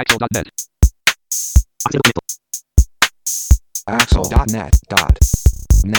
[0.00, 0.48] Axel.net.
[3.84, 5.98] Axel.net.net.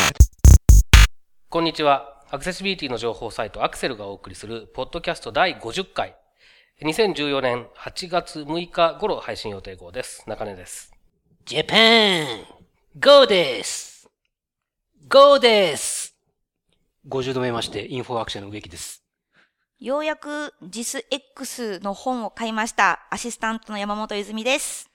[1.50, 2.23] こんにちは。
[2.32, 6.16] アクセシビリティの情報サイトアクセルがお送りするポッドキャスト第50回。
[6.82, 10.27] 2014年8月6日頃配信予定号です。
[10.27, 10.91] 中根です。
[11.45, 11.77] ジャパン
[12.99, 14.09] !GO です
[15.08, 16.16] ゴーです
[17.08, 19.01] !50 度目まして、インフォアクションの植木です。
[19.81, 22.99] ようやく JISX の本を買いました。
[23.09, 24.91] アシスタントの山本泉です。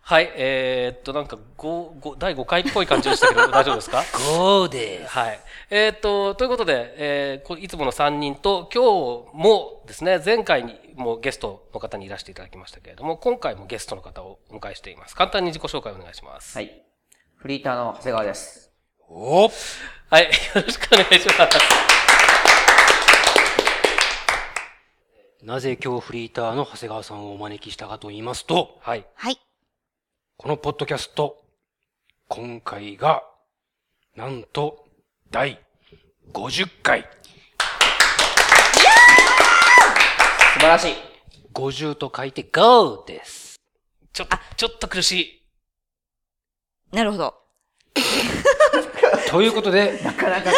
[0.00, 4.02] はい、えー、っと、なんか5、5第5回っぽい感じでしたけど、 大丈夫ですか
[4.34, 5.40] ？GO ですはい。
[5.68, 8.82] えーっと、ということで、えーこいつもの3人と、今
[9.30, 15.14] 日もですね、前回にもゲストの方にいらしていただきましたけれども、今回もゲストの方をお迎えしています。
[15.14, 16.56] 簡単に自己紹介お願いします。
[16.56, 16.82] はい。
[17.36, 18.72] フリーターの長谷川です。
[19.06, 19.50] お
[20.08, 22.09] はい、よろしくお願いします。
[25.42, 29.06] なぜ今日フリーターの長谷川さんをお招きしたかと言いますと、はい。
[29.14, 29.38] はい。
[30.36, 31.42] このポッドキャスト、
[32.28, 33.24] 今回が、
[34.14, 34.84] なんと、
[35.30, 35.58] 第
[36.34, 37.08] 50回。
[40.52, 40.94] 素晴らしい。
[41.54, 43.56] 50と書いて GO です。
[44.12, 45.12] ちょっと、ちょっと苦し
[46.92, 46.94] い。
[46.94, 47.34] なるほど。
[49.30, 50.56] ということで、なかなかこ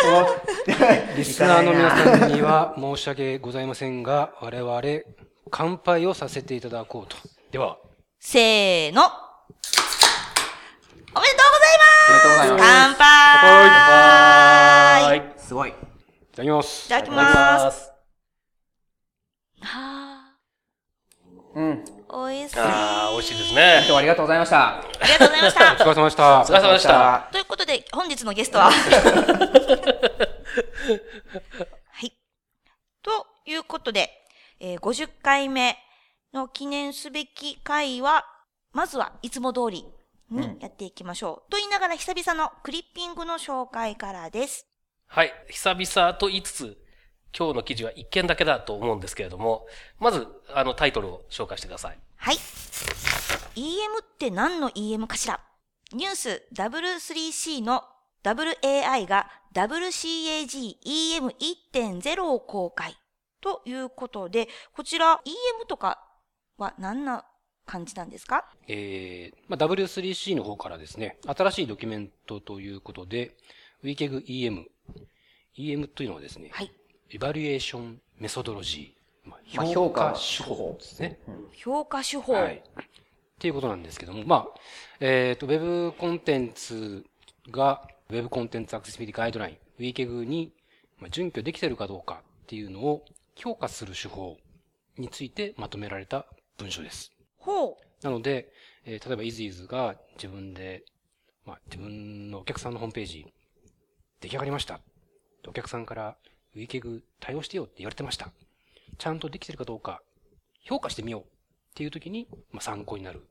[1.15, 4.83] う、リスナーの皆さんには申し訳ございませんが、我々、
[5.51, 7.17] 乾杯をさせていただこうと。
[7.51, 7.79] では、
[8.19, 9.03] せーの。
[11.15, 11.73] おめでとうござい
[12.09, 13.03] おめでとうございますま乾杯
[15.09, 15.33] はい。
[15.37, 15.47] す。
[15.49, 15.71] すごい。
[15.71, 15.73] い
[16.35, 16.89] ただきますい。
[16.89, 17.17] ただきま。
[17.17, 17.93] ますす。
[19.61, 20.35] は
[21.55, 21.85] うん。
[22.13, 22.59] あ、美味しい。
[22.59, 23.93] あー、美味しいです今ね日。
[23.93, 24.79] はありがとうございました。
[24.79, 25.85] ありがとうございましお疲た。
[25.85, 26.53] れ様でしたお疲。
[26.53, 27.29] れ様でした。
[27.33, 28.71] ということで、本日のゲストは。
[28.71, 28.73] は
[32.07, 32.13] い。
[33.03, 34.11] ということで、
[34.61, 35.77] えー50回目
[36.33, 38.25] の記念すべき回は、
[38.73, 39.85] まずはいつも通り
[40.31, 41.51] にやっていきましょう。
[41.51, 44.67] と言いながら久々のクリッピングの紹介からです。
[45.09, 45.33] はい。
[45.51, 46.79] 久々と言いつつ、
[47.37, 49.67] 今日の記事は一件だけだと思うんですけれども、
[49.99, 51.99] まず、あの、タイトルを紹介してください。
[52.25, 52.37] はい。
[53.57, 55.41] EM って何の EM かしら？
[55.93, 57.83] ニュース W3C の
[58.23, 62.97] WAI が WCAG-EM1.0 を公開。
[63.41, 65.99] ということで、こちら EM とか
[66.59, 67.25] は何な
[67.67, 68.49] 感じなんですか？
[68.69, 73.37] えーまあ、W3C の方からですね、新しいドキュメントということで、
[73.83, 74.67] WCAG EM。
[75.59, 76.71] EM というのはですね、はい。
[77.11, 79.02] エバリエーションメソドロジー。
[79.47, 81.19] 評価手法ですね。
[81.53, 82.35] 評価手法。
[82.35, 82.55] はい。
[82.57, 82.63] っ
[83.39, 84.49] ていうことなんですけども、まあ、
[85.01, 87.05] えっ、と、ウェブコンテンツ
[87.51, 90.53] が、ウェブコンテンツアクセシビリティガイドライン、WCAG に
[90.99, 93.05] まあ準拠できているかどうかっていうのを
[93.35, 94.37] 評価する手法
[94.97, 96.27] についてまとめられた
[96.59, 97.13] 文書です。
[97.39, 97.77] ほう。
[98.05, 98.53] なので、
[98.85, 100.85] えー例えば IsIs が自分で、
[101.45, 103.27] まあ、自分のお客さんのホームページ、
[104.21, 104.81] 出来上がりました。
[105.49, 106.17] お客さんから、
[106.55, 108.31] ウィケグ対応してよって言われてました。
[108.99, 110.01] ちゃんとできてるかどうか、
[110.65, 111.25] 評価してみようっ
[111.75, 113.27] ていう時に、まあ、参考になる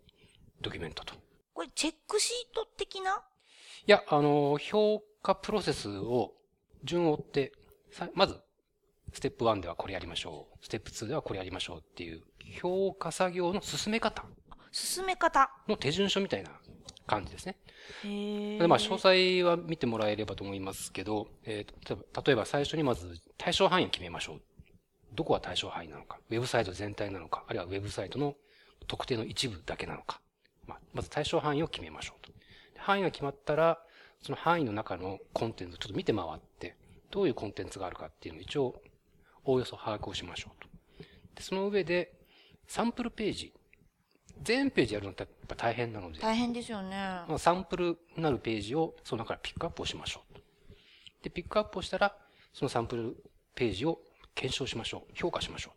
[0.62, 1.16] ドキュメントと。
[1.54, 3.22] これチェックシート的な？
[3.88, 6.34] いや、あの、評価プロセスを
[6.84, 7.52] 順を追って、
[7.92, 8.40] さまず、
[9.14, 10.66] ステップ1ではこれやりましょう。
[10.66, 12.22] ステップ2ではこれやりましょうっていう、
[12.60, 14.24] 評価作業の進め方
[14.72, 15.52] 進め方。
[15.68, 16.52] の手順書みたいな
[17.08, 17.58] 感じですね。
[18.06, 24.42] へでまあ、詳細は見てもらえればと思いますけど、えーと例えば例えば最初にまず対象範囲を決めましょう。
[25.14, 28.36] どこが対象範囲なのか、ウェブサイト全体なのか、あるいはウェブサイトの
[28.88, 30.22] 特定の一部だけなのか。
[30.68, 32.32] まあ、まず対象範囲を決めましょうと。
[32.32, 33.80] で範囲が決まったら、
[34.22, 36.76] その範囲の中のコンテンツをちょっと見て回って、
[37.10, 38.82] どういうコンテンツがあるかっていうのを一応、
[39.44, 40.70] おおよそ把握をしましょうと。
[41.36, 42.14] でその上で、
[42.68, 43.54] サンプルページ。
[44.44, 46.90] 全ページやるのってやっぱ大変なので、大変ですよね。
[47.28, 51.24] まあ、サンプルになるページをその中からピックアップをしましょう。
[51.24, 52.16] で、ピックアップをしたら、
[52.54, 53.24] そのサンプル
[53.54, 54.00] ページを
[54.36, 55.12] 検証しましょう。
[55.14, 55.74] 評価しましょ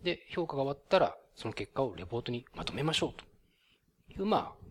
[0.00, 0.04] う。
[0.04, 4.12] で、評価が終わったら、その結果をレポートにまとめましょう。
[4.12, 4.66] という、まあ、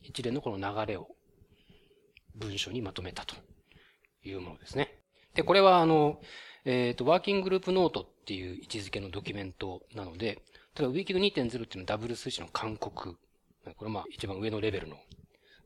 [0.00, 1.08] 一連のこの流れを
[2.34, 3.34] 文章にまとめたと
[4.22, 4.98] いうものですね。
[5.34, 6.20] で、これはあの、
[6.64, 10.42] えっ、と、ワーキンググループノートっていう位置づけのドキュメントなので、
[10.76, 13.16] 例えば Wiki2.0 っていうのは W3C の勧告。
[13.76, 14.96] これまあ一番上のレベルの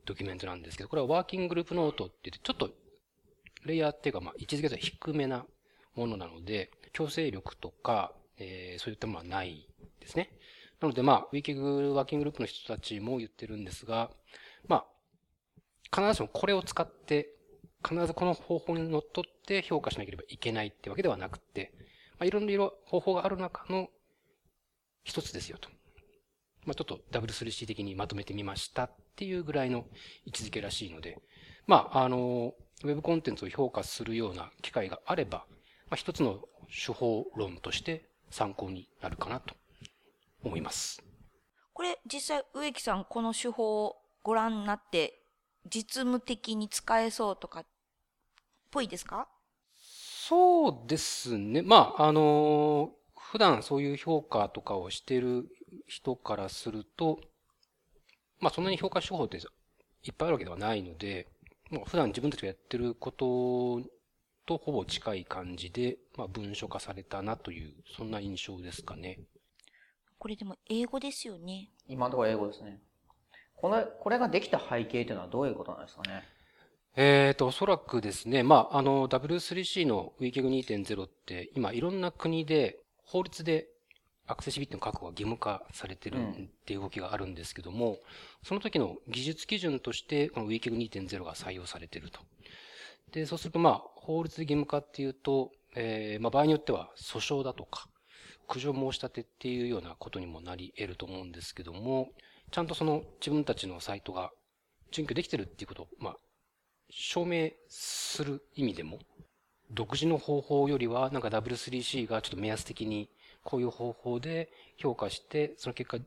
[0.05, 2.69] ドキュメントなんですけど、これはワーキンググループノートって言って、ちょっと
[3.65, 5.45] レイヤーっていうかまあ位置づけとは低めな
[5.99, 9.67] ものなので、強制力とか、えーそういったものはない
[9.99, 10.31] ですね。
[10.79, 14.09] なのでまあ、ウィキグワーキンググループの人たちも言ってるんですが、
[14.67, 14.85] まあ、
[15.93, 17.29] 必ずしもこれを使って、
[17.87, 21.73] 必ずこの方法にのっとって評価しなければいけないってわけではなくて、
[22.17, 23.89] まあ、いろいろ方法がある中の
[25.03, 25.69] 一つですよと
[26.65, 29.85] まあ、ちょっと W3C 的にまとめてみましたっていうぐらいの
[30.25, 31.17] 位置づけらしいので、
[31.67, 32.53] まあ、あの、
[32.83, 35.45] ウェブコンテンツを評価するような機会があれば、
[35.89, 39.55] まあ、一つの手法論として参考になるかなと
[40.43, 41.01] 思います。
[41.73, 45.23] これ実際植木さんこの手法をご覧になって
[45.65, 47.65] 実務的に使えそうとかっ
[48.69, 49.27] ぽいですか？
[49.75, 51.61] そうですね。
[51.63, 55.47] まあ、あの、普段そういう評価とかをしてる
[55.87, 57.19] 人からすると、
[58.39, 59.39] まあ、そんなに評価手法ってい
[60.11, 61.27] っぱいあるわけではないので、
[61.71, 63.81] もう普段自分たちがやってること
[64.49, 69.19] とほぼ近い感じで、まあ、文書化されたなという、そんな印象ですかね。
[70.17, 71.69] これでも英語ですよね。
[71.87, 72.79] 今のところ英語ですね。
[73.55, 76.23] これ、これができた背景というのはどういうことなんですかね？
[76.95, 83.67] えーと、おそらくですね、まあ、あの、W3C の WCAG2.0 って、今いろんな国で、法律で
[84.25, 87.99] アクセシビリティの確保が義務化されてるっていう動きがあるんですけども、
[88.43, 92.19] その時の技術基準として、この WCAG2.0 が採用されてると。
[93.11, 97.87] で、そうすると、まあ、法律で義務化っていうと、えーまあ、場合によっては訴訟だとか、
[98.47, 102.09] 苦情申し立てっていうようなことにもなり得ると思うんですけども、
[102.51, 104.31] ちゃんとその自分たちのサイトが
[104.91, 106.17] 準拠できてるっていうことを、まあ、
[106.89, 108.99] 証明する意味でも、
[109.71, 113.09] 独自の方法よりは、なんか W3C がちょっと目安的に、
[113.43, 115.97] こういう方法で評価して、その結果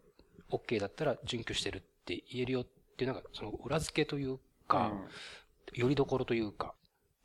[0.50, 2.66] OK だったら準拠してるって言えるよっ
[2.96, 4.92] ていう、なんかその裏付けというか、
[5.74, 6.74] よりどころというか、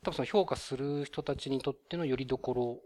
[0.04, 2.78] 多分その評価する人たちにとってのよりどころ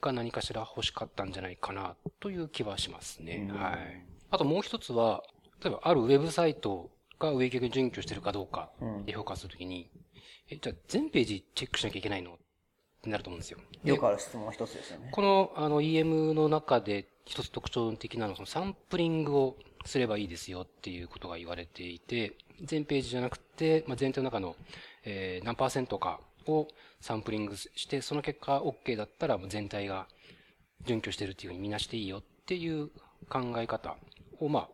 [0.00, 3.46] が何かしら欲しかったんじゃないかなという気はしますね。
[3.50, 4.06] うんはい。
[4.30, 5.22] あともう一つは、
[5.62, 9.90] 例えばあるウェブサイトが上逆に準拠してるかどうかうんで評価するときに、
[10.50, 12.36] え、じゃあ全ページチェックしなきゃいけないのっ
[13.02, 13.58] てなると思うんですよ。
[13.82, 15.08] でよくある質問の一つですよね。
[15.10, 22.32] この、あの、EM の中で一つ特徴的なのは、そのサンプリングをすればいいですよっていうことが言われていて、
[22.62, 24.56] 全ページじゃなくて、まあ、全体の中の、
[25.04, 26.68] えー何パーセントかを
[27.00, 30.06] サンプリングして、その結果 OK だったら全体が
[30.86, 32.88] 準拠してるっていうふうに見なしていいよっていう
[33.28, 33.96] 考え方
[34.40, 34.68] を、ま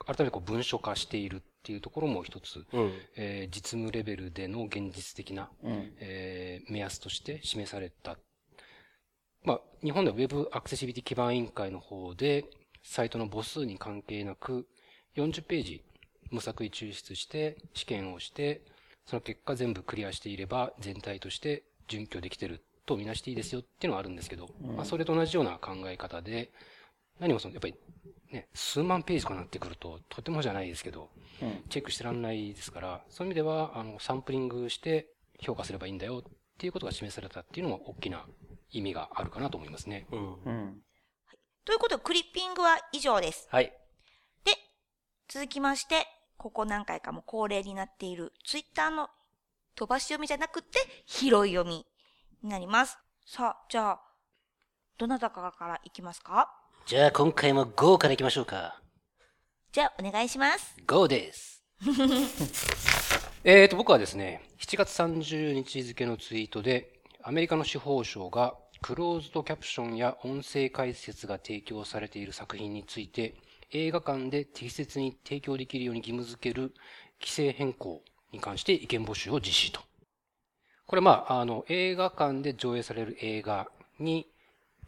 [0.00, 2.92] あ、改めてこう文書化しているっていうところも一つ、うん。
[3.16, 5.92] えー実務レベルでの現実的なうん。
[6.00, 8.18] えー目安として示された。
[9.44, 12.44] まあ、日本では Web アクセシビリティ基盤委員会の方で、
[12.84, 14.66] サイトの母数に関係なく、
[15.16, 15.82] 40ページ
[16.30, 18.62] 無作為抽出して、試験をして、
[19.06, 26.52] その結果全部クリアしていれば、全体として準拠できてるとみなしていいですよっていうのはあるんですけど、まあ、それと同じような考え方で、
[27.18, 27.74] 何もその、やっぱり
[28.32, 31.10] ね、数万ページとかになってくると、とてもじゃないですけど、
[31.42, 31.62] うん。
[31.68, 35.08] チェックしてらんないですから、そういう意味では、あの、サンプリングして
[35.38, 38.26] 評価すればいいんだよっていうことが示されたっていうのも大きな
[38.70, 40.06] 意味があるかなと思いますね。
[40.10, 40.42] うん。
[40.42, 40.82] うん。
[41.64, 43.46] ということでクリッピングは以上です。
[43.50, 43.72] はい。
[44.44, 44.52] で、
[45.28, 46.06] 続きまして、
[46.42, 49.08] ここ何回かも恒例になっているツイッターの
[49.76, 51.86] 飛ばし読みじゃなくて拾い読み
[52.42, 52.98] になります。
[53.24, 54.00] さあ、じゃあ、
[54.98, 56.48] どなたかからいきますか？
[56.84, 58.82] じゃあ今回も GO からいきましょうか。
[59.70, 60.74] じゃあ、お願いします。
[60.84, 61.62] GO です。
[63.44, 73.36] えーと、僕はですね、7月30日付のツイートで、アメリカの司法省がクローズドキャプションや音声解説が提供されている作品について、
[73.72, 76.72] 映画館で適切に提供できるように義務付ける
[77.20, 78.02] 規制変更
[78.32, 79.80] に関して意見募集を実施と。
[80.86, 84.26] これまあ、あの、映画館で上映される映画に、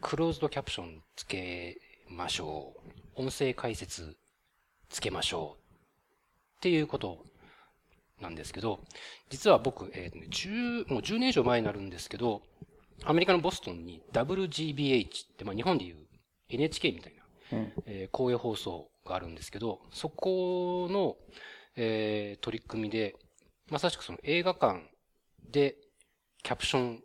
[0.01, 1.77] クローズドキャプションつけ
[2.09, 2.73] ましょ
[3.17, 3.21] う。
[3.23, 4.15] 音声解説
[4.89, 5.63] つけましょう。
[6.57, 7.25] っていうこと
[8.21, 8.81] なんですけど、
[9.29, 12.43] 実は僕、えーね、10もう10年以上前になるんですけど、
[13.03, 15.95] アメリカのボストンに WGBH って、まあ、日本でいう
[16.49, 17.24] NHK みたいな、
[17.85, 21.15] えー公営放送があるんですけど、そこの、
[21.75, 23.15] えー取り組みで、
[23.69, 24.89] まさしくその映画館
[25.51, 25.75] で
[26.43, 27.03] キャプション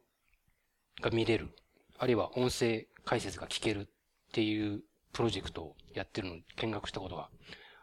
[1.01, 1.51] が見れる、
[1.99, 3.87] あるいは音声解説が聞けるっ
[4.33, 4.83] ていう
[5.13, 7.31] プロジェクトをやってるのを見学したことが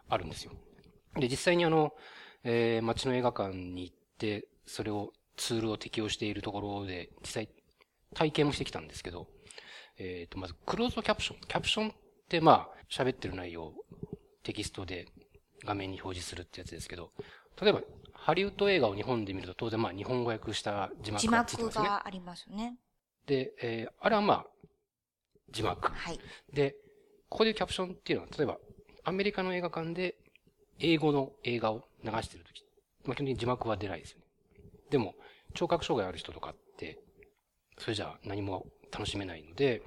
[0.09, 0.53] あるんですよ。
[1.15, 1.93] で、実際にあの、
[2.43, 7.49] えー街の映画館に行って、それを、ツールを適用しているところで、実際
[8.15, 9.27] 体験もしてきたんですけど、
[9.97, 11.39] えっ、と、まず、クローズドキャプション。
[11.47, 11.93] キャプション
[12.27, 13.73] て、まあ、喋ってる内容を
[14.43, 15.07] テキストで
[15.65, 17.11] 画面に表示するってやつですけど、
[17.61, 17.81] 例えば、
[18.13, 21.87] ハリウッド映画を日本で見ると当然まあ日本語訳した字幕字がついて幕ますね。
[21.89, 22.77] がありますね。
[23.25, 24.45] で、えーあれはまあ、
[25.51, 25.91] 字幕。
[25.91, 26.19] はい。
[26.53, 26.75] で、
[27.29, 28.57] ここでキャプションっていうのは、例えば、
[29.03, 30.15] アメリカの映画館で
[30.79, 32.63] 英語の映画を流してるとき、
[33.05, 34.25] まあ基本的に字幕は出ないですよね。
[34.89, 35.15] でも、
[35.53, 36.99] 聴覚障害ある人とかって、
[37.77, 39.81] それじゃあ何も楽しめないので、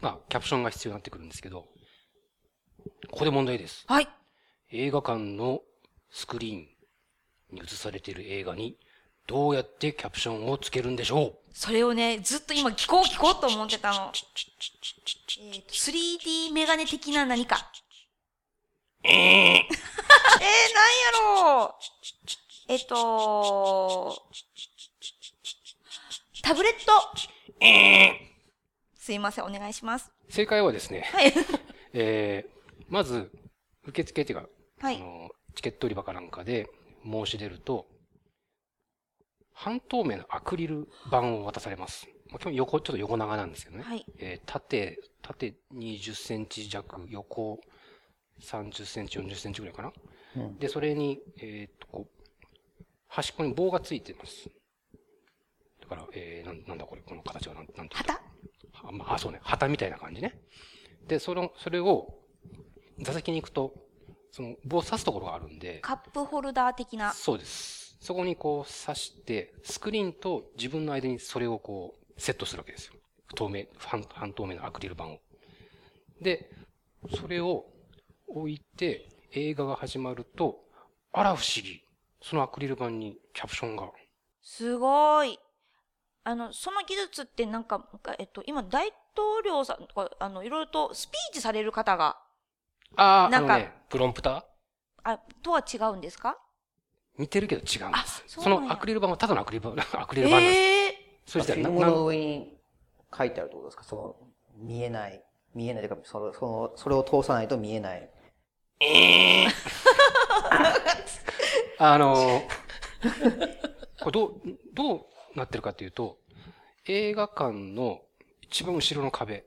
[0.00, 1.66] まあ、キャプションが必要になってくるんですけど、
[3.10, 3.84] ここで問題です。
[3.86, 4.08] はい。
[4.72, 5.60] 映画館の
[6.10, 6.68] スクリーン
[7.52, 8.78] に映されている映画に
[9.26, 11.34] どうやってキャプションをつけるんでしょう？
[11.52, 14.12] それをね、ずっと今聞こう聞こうと思ってたの。
[14.12, 17.70] えーと 3D メガネ的な何か。
[19.02, 19.66] えー、なんや
[21.56, 21.74] ろ
[22.68, 22.72] う。
[22.72, 24.22] えっと、
[26.42, 26.92] タブレット。
[29.00, 30.12] すいません、お願いします。
[30.28, 31.32] 正解はですね、はい。
[31.94, 33.32] えー、まず、
[33.86, 36.68] 受付っていうか、はいあのチケット売り場かなんかで
[37.02, 37.86] 申し出ると、
[39.52, 42.08] 半透明のアクリル板を渡されます。
[42.28, 43.84] まあ、基本横、ちょっと横長なんですけどね。
[43.84, 44.04] はい。
[44.18, 47.58] えー縦、縦20センチ弱、横
[48.40, 49.92] 30センチ、40センチぐらいかな。
[50.36, 54.50] うんで、それに、えーっと、こう、端っこに棒がついてます。
[55.80, 58.12] だから、えー、なんなんだこれ、この形はなん、なんていう旗？
[58.12, 58.29] あ、
[58.92, 60.40] まあ、あそうね、旗みたいな感じね。
[61.06, 62.18] で、その、それを、
[63.00, 63.74] 座席に行くと、
[64.30, 67.12] その、棒を刺すところがあるんで、カップホルダー的な。
[67.12, 67.96] そうです。
[68.00, 72.94] そこにこう刺して、スクリーンと自分の間にそれをこう、セットするわけですよ。
[73.34, 75.20] 透明、半半透明のアクリル板を。
[76.20, 76.50] で、
[77.14, 77.66] それを
[78.28, 80.64] 置いて、映画が始まると、
[81.12, 81.82] あら不思議。
[82.22, 83.90] そのアクリル板にキャプションが。
[84.42, 85.38] すごい。
[86.24, 87.86] あの、その技術ってなんか、
[88.18, 92.16] えっと、今大統領さんとか、あの、いろいろとスピーチされる方が、
[92.96, 94.42] ああ、なんかね、プロンプター？
[95.02, 96.36] あ、とは違うんですか？
[97.18, 98.22] 似てるけど違うんであす。
[98.26, 100.58] そそのアクリル板はただのアクリル板、 アクリル板なんです。
[100.58, 102.58] ええそしたらな、フィルムなの上に
[103.16, 103.84] 書いてあるってことですか？
[103.84, 104.16] その、
[104.56, 105.22] 見えない。
[105.54, 108.10] 見えないというか、その、その、それを通さないと見えない。
[111.78, 112.42] あのー
[114.00, 114.40] これどう、
[114.74, 116.18] どうなってるかっていうと、
[116.86, 118.00] 映画館の
[118.42, 119.44] 一番後ろの壁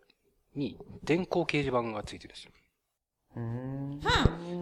[0.56, 2.52] に電光掲示板がついてるんですよ。
[3.36, 3.42] うー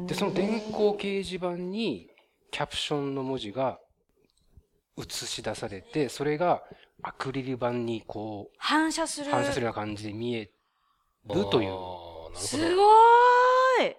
[0.04, 0.08] ん。
[0.08, 2.10] で、その電光掲示板に
[2.52, 3.80] キャプションの文字が
[4.98, 6.64] 映し出されて、それが
[7.04, 9.32] アクリル板にこう、反射する。
[9.32, 10.52] 反射するような感じで見え
[11.26, 11.72] るという。
[12.36, 12.76] すど。
[12.76, 13.96] ごーい。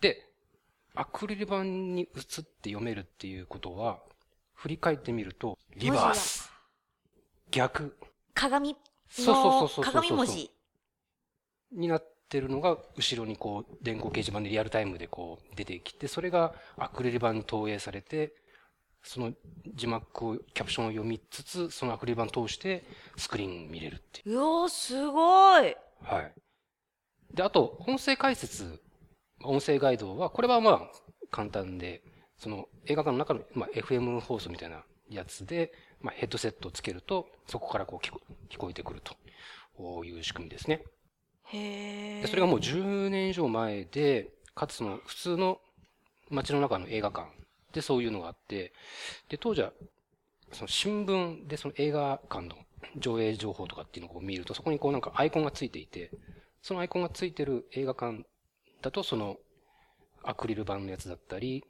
[0.00, 0.26] で、
[0.94, 2.08] アクリル板に映っ
[2.44, 3.98] て読めるっていうことは、
[4.54, 6.43] 振り返ってみると、リバース。
[7.54, 7.96] 逆
[8.34, 8.76] 鏡
[9.08, 10.50] そうそうそうのそうそう鏡文字。
[11.70, 18.34] になってるのが、後ろにこう、電光掲示板でリアルタイムでこう出てきて、それがアクリル板に投影されて、
[19.04, 19.32] その
[19.72, 22.82] 字幕を、キャプションを読みつつ、そのアクリル板を通して
[23.16, 25.70] スクリーン見れるっていうわすごい。
[25.70, 25.76] う。
[26.02, 26.32] はい。
[27.34, 28.82] で、あと、音声解説、
[29.44, 30.80] 音声ガイドは、これはまあ、
[31.30, 32.02] 簡単で、
[32.36, 38.20] その映画館の中の、まあ、FM 放送みたいなやつで、まあ、ヘッドセットをつけると、そこからこう聞こ
[38.50, 39.02] 聞こえてくる
[39.76, 40.82] という仕組みですね。
[41.46, 45.60] へそれがもう10年以上前で、かつその普通の
[46.30, 47.28] 街の中の映画館
[47.72, 48.72] でそういうのがあって、
[49.28, 49.72] で、当時は、
[50.52, 52.56] その新聞でその映画館の
[52.96, 56.10] 上映情報とかっていうのを見ると、そこにこうなんかアイコンがついていて、
[56.62, 58.24] そのアイコンがついてる映画館
[58.80, 59.36] だとその
[60.22, 61.64] アクリル板のやつだったり、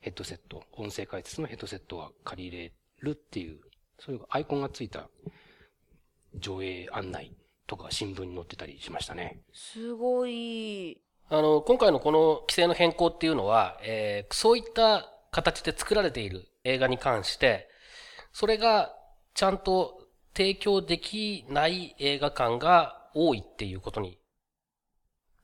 [0.00, 3.60] ヘッドセット、音声解説のヘッドセットが借りれるっていう、
[3.98, 5.08] そういうアイコンがついた
[6.34, 7.34] 上映案内
[7.66, 9.42] とかが新聞に載ってたりしましたね。
[9.52, 11.00] すごい。
[11.28, 17.68] あの、今回のこの規制の変更っていうのは、えーそういった形で作られている映画に関して、
[18.32, 18.94] それが
[19.34, 24.18] ちゃんと提供できない映画館が多いっていうことに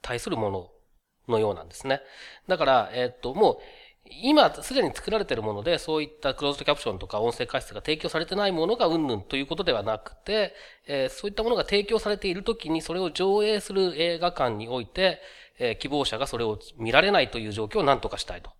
[0.02, 0.70] 対するもの
[1.28, 2.00] のようなんですね。
[2.48, 3.58] だから、えっと、もう、
[4.22, 10.54] 今すでに作られているもので、そういったクローズドキャプションとか音声解説が提供されてないものがうんぬんということではなくて、
[10.86, 15.20] えーそういったものが提供されているときにそれを上映する映画館において、
[15.58, 18.50] えー希望者がそれを見られないという状況を何とかしたいと。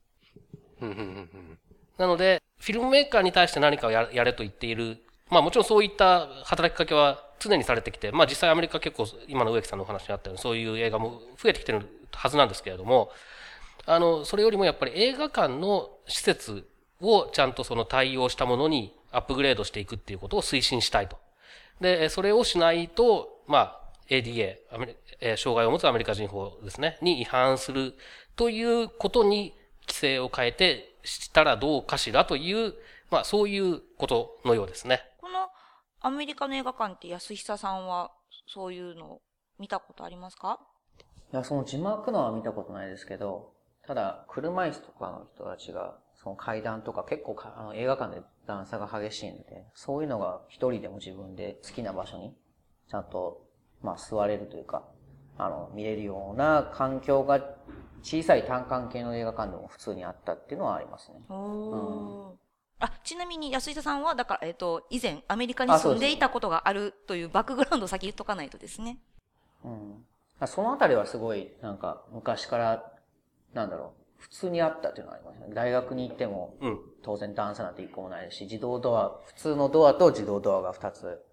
[1.98, 4.98] なので、フィルムメーカーに対して何かをやれと言っている、
[5.30, 13.10] まあもちろんそういった働きかけは常にされてきて、まあ実際アメリカ結構今の植木さんのお話にあったようにそういう映画も増えてきてるはずなんですけれども、
[13.86, 16.68] あの、それよりもやっぱり映画館の施設
[17.00, 21.16] をちゃんとその対応したものにアップグレードしていくっていうことを推進したいと。
[21.80, 27.94] で、それをしないと、まあ、ADA、アメリえー障害を持つアメリカ人法ですね、に違反する
[28.36, 32.74] ということに規制を変えてしたらどうかしらという、
[33.10, 35.02] まあそういうことのようですね。
[35.20, 35.48] この
[36.00, 38.12] アメリカの映画館って安久さんは
[38.46, 39.20] そういうの
[39.58, 40.60] 見たことありますか？
[41.32, 43.54] いや、その字幕のは見たことないですけど、
[43.86, 52.34] ただ、車椅子とかの人たちが、その階段とか結構かあの映画館で段差が激しいので、そういうのが一人でも自分で好きな場所に、
[52.90, 53.46] ちゃんと、
[53.82, 54.84] まあ座れるというか、
[55.38, 57.40] あの、見れるような環境が
[58.02, 61.18] 小さい単館系の映画館でも普通にあったっていうのはありますね。
[61.28, 62.46] おー
[62.78, 68.98] あ、ちなみに安井田さんは、だから、えっ、と、以前アメリカに住んでいたことがあるというバックグラウンドを先言っとかないとですね。
[69.64, 70.04] うん。
[70.46, 72.92] そのあたりはすごい、なんか、昔から、
[73.56, 75.46] なんだろう、普通にあったっていうのはありますね。
[75.54, 76.78] 大学に行っても、うん。
[77.02, 81.24] 当然段差なんて一個もないし、自動ドア、普通のドアと自動ドアが二つ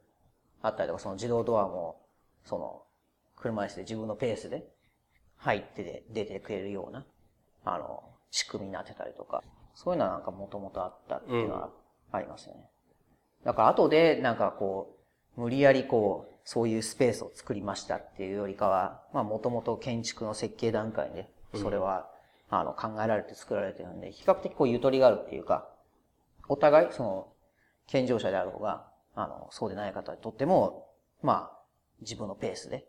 [0.62, 2.02] あったりとか、その自動ドアも、
[2.46, 2.84] その、
[3.36, 4.66] 車椅子で自分のペースで
[5.36, 7.06] 入ってで出てくれるような、
[7.66, 9.44] あの、仕組みになってたりとか、
[9.76, 11.72] そういうのはなんかもともとあったっていうのは
[12.14, 12.62] ありますよね。
[13.44, 14.96] だから後でなんかこ
[15.36, 22.10] う、無理やりこう、そういうスペースを作りましたっていうよりかは、まあもともと建築の設計段階で、それは、
[22.50, 25.70] あの、考えられて作られてるんで、比較的こうゆとりがあるっていうか、
[26.48, 27.34] お互い、その、
[27.88, 30.90] 健常者であろうが、あの、そうでない方にとっても、
[31.22, 31.60] まあ、
[32.02, 32.88] 自分のペースで、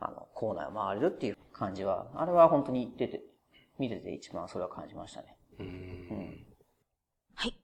[0.00, 3.22] あの、コーナーを回れるっていう感じは、あれは本当に出て、
[3.78, 5.36] 見てて一番それは感じましたね。
[5.58, 6.46] うん。
[7.34, 7.54] はい。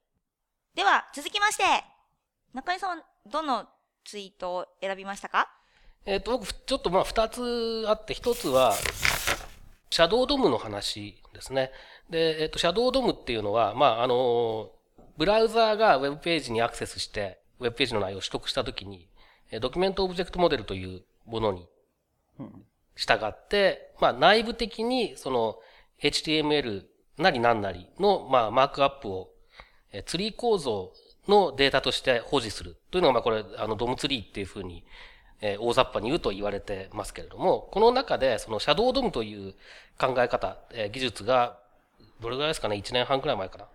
[0.74, 1.64] では、続きまして、
[2.52, 3.66] 中井さんはどの
[4.04, 5.48] ツイートを選びましたか？
[6.06, 8.74] えっ、と、僕、ちょっとまあ、二つあって、一つは、
[9.94, 11.70] シャドウドムの話ですね。
[12.10, 14.72] で、えっ、と、シャドウドムっていうのは、まあ、あの、
[15.16, 19.06] ブラウザーがウェブページにアクセスして、ウェブページの内容を取得したときに、
[19.52, 21.68] えードキュメントオブジェクトモデルというものに
[22.40, 22.64] うん。
[22.96, 25.60] 従って、まあ、内部的に、その、
[26.02, 26.86] HTML
[27.18, 29.30] なりなんなりの、まあ、マークアップを、
[29.92, 30.92] えーツリー構造
[31.28, 34.84] のデータとして保持するというのが、まあ、これ、あの、ドムツリーっていうふうに、
[35.46, 39.52] え大雑把に言うと言われてますけれども、この中で、その、シャドウドムという
[40.00, 41.58] 考え方、え技術が、
[42.20, 43.66] どれぐらいですかね ?1 年半くらい前かな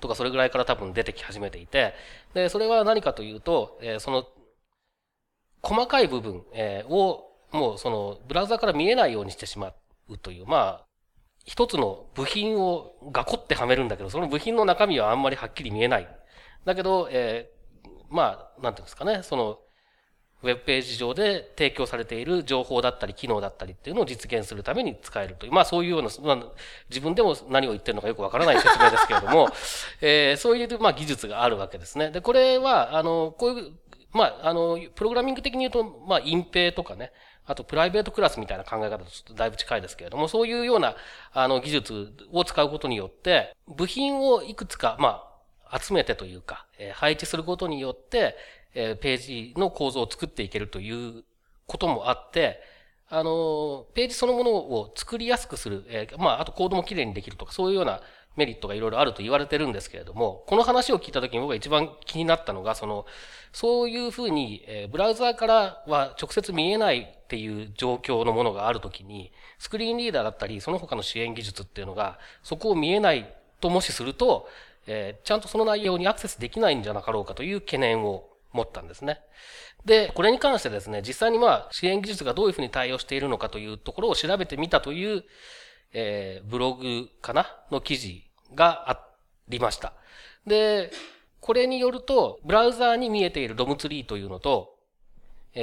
[0.00, 1.94] とか、それぐらいから多分出てき始めていて、
[2.34, 4.26] で、それは何かというと、えその、
[5.62, 9.72] 細かい部分、えを、もうその、ブラウザから見えないようにしてしま
[10.08, 10.84] うという、まあ、
[11.44, 16.08] 一つの部品をガコってはめるんだけど、その部品の中身はあんまりはっきり見えない。
[16.64, 17.48] だけど、え
[18.10, 19.60] まあ、なんていうんですかね、その、
[20.42, 26.46] ウェブページ上で提供されている情報だったり、機能だったりっていうのを実現するために使えるという、まあそういうような、まあ、
[26.90, 29.48] 自分でも何を言ってるのかよくわからない説明ですけれども、
[30.02, 32.10] えーそういう、まあ、技術があるわけですね。
[32.10, 33.72] で、これは、あの、こういう、
[34.12, 37.12] まあ、あの、プログラミング的に言うと、まあ、隠蔽とかね、
[37.44, 40.96] あとプライベートクラスみたいな考え方とちょっとだいぶ近いですけれども、そういうような、
[41.32, 45.28] あの、技術を使うことによって、部品をいくつか、ま
[45.68, 48.36] あ、集めてというか、えー配置することによって、
[48.74, 51.24] えページの構造を作っていけるという
[51.66, 52.60] こともあって、
[53.08, 58.00] あの、ページそのものを作りやすくする、えまあ、あとコードもきれいにできるとか、そういうような
[58.36, 63.04] メリットがいろいろあると言われてるんですけれども、この話を聞いたときに僕が一番気になったのが、その、
[63.52, 73.30] そういうふうに、えブラウザーからは直接見えないっていう状況のものがあるときに、スクリーンリーダーだったり、その他の支援技術っていうのが、そこを見えない
[73.60, 74.48] ともしすると、
[74.86, 79.20] えちゃんとその内容にアクセスできないんじゃなかろうかという懸念を持ったんですね。
[79.84, 85.24] で、これに関してですね、実際にまあ、支援技術がどういうふうに対応しているのかというところを調べてみたという、
[85.92, 89.06] えーブログかなの記事があ
[89.48, 89.92] りました。
[90.46, 90.90] で、
[91.40, 94.78] これによると、ブラウザーに見えているドムツリーというのと、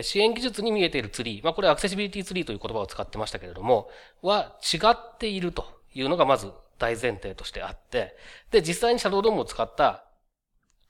[0.03, 3.89] 支援技術に見えているツリー、まあこれアクセシビリティツリーという言葉を使ってましたけれども、
[4.21, 8.15] は違っているというのがまず大前提としてあって、
[8.51, 10.05] で、実際にシャドウドームを使った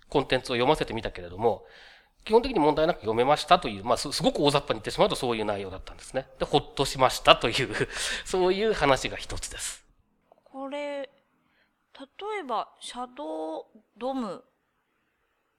[0.09, 1.65] コンテンツを読ませてみたけれども、
[2.25, 6.27] 基本的に問題なく読めましたという、まあすすごく大雑把に言ってしまうとそういう内容だったんですね。
[6.39, 7.75] で、ほっとしましたという、
[8.25, 9.85] そういう話が一つです。
[10.43, 11.09] これ、例
[12.39, 13.65] えば、シャドウ
[13.97, 14.43] ドム、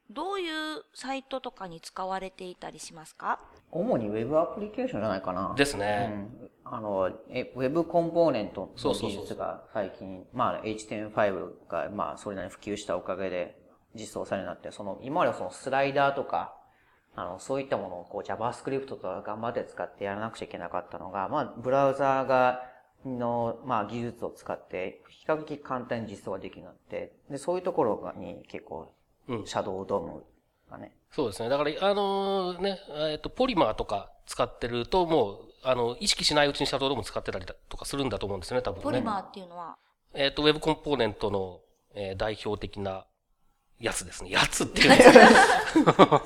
[0.08, 3.40] どういうサイトとかに使われていたりしますか？
[3.70, 5.54] 主にウェブアプリケーションじゃないかな。
[5.56, 6.08] ですね。
[6.12, 13.59] うんあの、えウェブコンポーネントのそうそうそう技術が最近、まあ HTML5 がまあそれなりに普及したおかげで
[13.94, 16.54] 実装されるようになって、その今まではそのスライダーとか、
[17.16, 22.62] あの、そういったものをこう JavaScript とか頑張って使ってやらなくちゃいけなかったのが、まあブラウザーが、
[23.04, 28.92] の、まあ技術を使って比較的簡単に実装ができるようになって、で、そういうところに結構、
[29.28, 30.24] うんシャドウドーム
[30.70, 31.48] がね、そうですね。
[31.48, 32.78] だから、あのね、
[33.10, 38.82] えっと、ポリマーとか使ってると、もう、あの、意識しないうちにシャドウドーム使ってたりだとかするんだと思うんですよね、多分ね。
[38.84, 39.76] ポリマーっていうのは、
[40.14, 41.60] えっと、ウェブコンポーネントの、
[41.94, 43.04] えー代表的な
[43.80, 44.30] やつですね。
[44.30, 45.12] やつっていうんです
[45.84, 46.22] か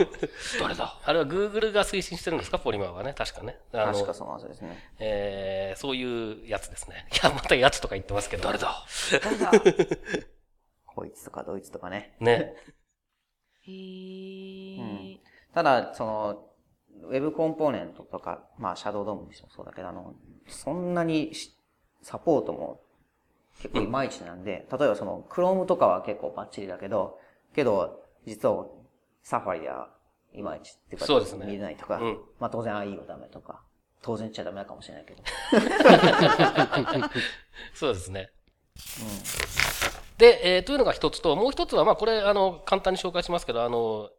[0.61, 0.99] 誰だ？
[1.05, 2.59] あれは Google が推進してるんですか？
[2.59, 3.15] ポリマーはね。
[3.17, 3.59] 確かね。
[3.73, 4.77] あの確かそのはずですね。
[4.99, 7.07] えーそういうやつですね。
[7.13, 8.43] いや、またやつとか言ってますけど。
[8.45, 8.85] 誰だ？
[9.23, 9.51] 誰だ？
[10.87, 12.17] こいつとかドイツとかね。
[12.21, 12.55] ね。
[13.67, 15.21] へーうん
[15.55, 16.47] ただ、その、
[17.05, 20.15] ウェブコンポーネントとか、まあ、シャドウドームにしてもそうだけど、あの、
[20.49, 21.57] そんなにし
[22.03, 22.81] サポートも
[23.63, 27.21] 結構いまいちなんで、例えばその Chrome とかは結構バッチリだけど、
[27.55, 28.67] けど、実は
[29.23, 29.89] サファリでは
[30.33, 33.63] いまいちっていうか、そうですね見れないとか、うんまあ当然 IE はダメとか、
[34.03, 35.23] 当然言っちゃダメかもしれないけど。
[37.75, 38.31] そうですね。
[40.19, 44.11] で、えーというのが一つと、もう一つは、まあ、これ、あの、簡単に紹介しますけど、あの、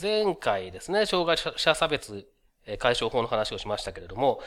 [0.00, 2.28] 前回ですね、障害者差別
[2.66, 4.40] えー解消法の話をしましたけれども、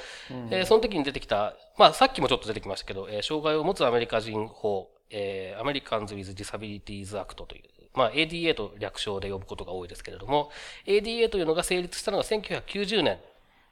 [0.51, 10.52] えーその時に出てきた、まあ、さっきもちょっと出てきましたけど、えー障害を持つアメリカ人法、えー、Americans with Disabilities Act という、まあ、ADA と略称で呼ぶことが多いですけれども、
[10.86, 13.19] ADA というのが成立したのが1990年、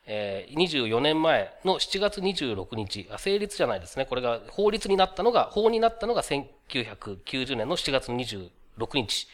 [0.07, 4.05] えー24年前の7月26日、あ成立じゃないですね。
[4.05, 8.49] これが法律になったのが、法になったのが1990年の7月26
[8.95, 9.27] 日。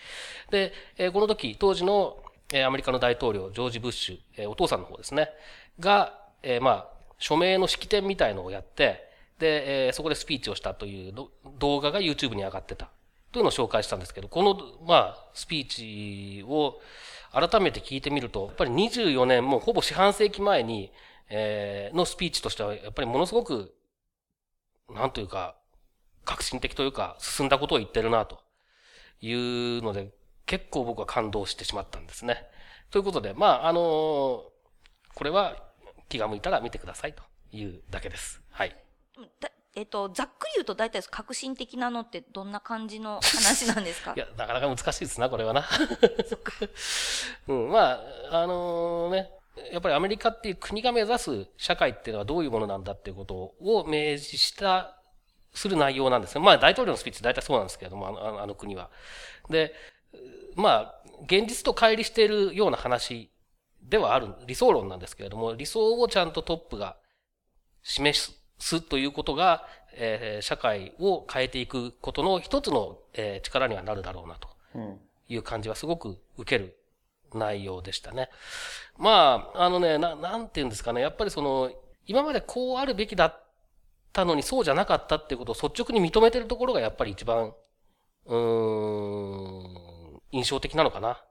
[0.51, 2.17] で、えーこの時、当時の、
[2.51, 5.29] えーアメリカの大統領、ジョージ・ブッシュ、えーお父さんの方ですね、
[5.79, 6.87] が、えーまあ、
[7.19, 9.07] 署名の式典みたいのをやって、
[9.39, 11.13] で、えーそこでスピーチをしたという
[11.59, 12.89] 動画が YouTube に上がってた。
[13.33, 16.79] というのを紹介したんですけど、この、まあ、スピーチを
[17.31, 20.91] 改めて聞いてみると、やっぱり24年、もうほぼ四半世紀前に、
[21.29, 23.73] えーのスピーチとしては、やっぱりものすごく、
[24.89, 25.55] なんというか、
[26.23, 28.39] 革新的というか、進んだことを言ってるな、と
[29.19, 30.11] いうので、
[30.45, 32.45] 結構僕は感動してしまったんですね。
[32.91, 33.79] ということで、まあ、あの
[35.15, 35.57] これは
[36.09, 38.41] 気が向いたら見てくださいというだけです。
[38.51, 38.75] はい。
[39.75, 44.13] だえっと、ざっくり言うと大体革新的なのってどんな感じの話なんですか？
[44.17, 45.67] いや、なかなか難しいですな、これはな。
[47.47, 47.99] うん、ま
[48.31, 49.31] あ、あのね、
[49.71, 54.99] やっぱりアメリカっていう国が目指す社会っていうのはどういうものなんだっていうことを明示した、
[55.55, 56.43] する内容なんですね。
[56.43, 58.89] まあ、大統領のスピーチ大体そうなんですけれども、あのあの国は。
[59.49, 59.73] で、
[60.55, 63.31] まあ、現実と乖離しているような話
[63.81, 66.97] ではある、理想論なんですけれども、理想をちゃんとトップが
[67.83, 68.42] 示す
[68.89, 74.99] ということが、えー社会を変えていくことの一つの、えー力にはなるだろうなとうん。
[75.27, 76.77] いう感じはすごく受ける
[77.33, 78.29] 内容でしたね。
[78.97, 81.01] まあ、あのね、な、なんて言うんですかね。
[81.01, 81.71] やっぱりその、
[82.05, 83.43] 今までこうあるべきだっ
[84.11, 87.53] たのにそうじゃなかったっていうことを率直に認めてるところがやっぱり一番、
[88.25, 91.23] うーん、印象的なのかな。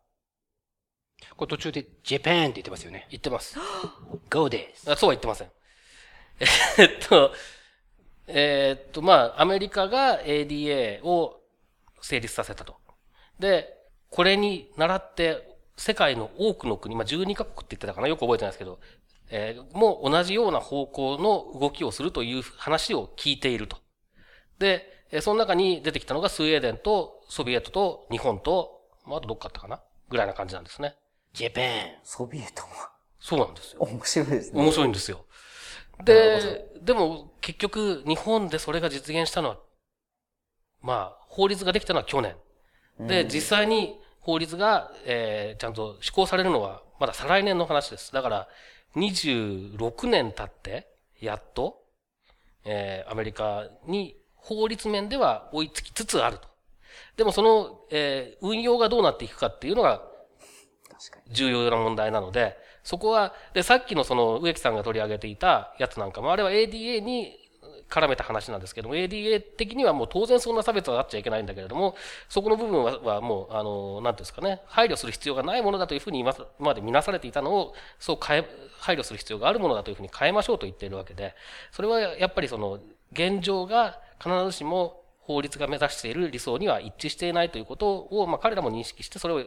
[1.37, 3.07] これ途中でジャパンって言ってますよね。
[3.11, 3.57] 言ってます。
[4.31, 4.91] Go です。
[4.91, 5.51] あそうは言ってません。
[6.79, 7.33] えっと、
[8.27, 11.41] えーっと、まあ、アメリカが ADA を
[12.01, 12.77] 成立させたと。
[13.39, 13.77] で、
[14.11, 18.79] これに倣って、世界の多くの国、まあ、12カ国って言ってたかなよく覚えてないですけど、
[19.31, 23.79] えーもう同じような方向の動きをするという話を聞いていると。
[24.59, 30.95] で、えーその中に出てきたのがスウェーデンとソビエトと日本と、まあ、あとどっかあったかなぐらいな感じなんですね。
[31.33, 31.65] ジャパン。
[32.05, 32.73] ソビエトも
[33.19, 33.81] そうなんですよ。
[33.83, 34.61] 面白いですね。
[34.61, 35.25] 面白いんですよ。
[36.05, 39.59] で、でも結局日本でそれが実現したのは、
[40.81, 42.37] まあ、法律ができたのは去年。
[42.99, 48.13] で、実際に法律が、えーちゃんと施行されるのはまだ再来年の話です。
[48.13, 48.49] だから、
[48.97, 50.89] 26年経って、
[51.21, 51.83] やっと、
[52.65, 56.49] えーアメリカに法律面では追いつきつつあると。
[57.17, 60.03] でもその、えー運用がどうなっていくかっていうのが
[61.33, 67.39] 重要な問題なので、そこは、で、さっきのその植木さんが取り上げていたやつなんかも、あれは ADA に
[67.89, 71.95] 絡めた話なんですけども、ADA 的にはもう当然そんな差別はあっちゃいけないんだけれども、
[72.29, 78.49] そこの部分はもう、あの、なんていうんですかね、配慮する必要がないものだというふうに今まで見なされていたのを、そう変え、
[78.81, 81.35] 配慮する必要があるものだというふうに変えましょうと言っているわけで、
[81.71, 82.81] それはやっぱりその、
[83.13, 89.45] 現状が必ずしも法律が目指している理想には一致していないということを、まあ彼らも認識して、それを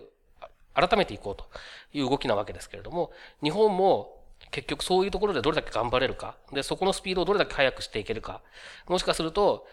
[0.76, 1.46] 改めていこうと
[1.94, 3.12] いう動きなわけですけれども、
[3.42, 8.42] 日本も結局そういうところでどれだけ頑張れるか、で、そこのスピードをどれだけ速くしていけるか、
[8.88, 9.66] もしかすると、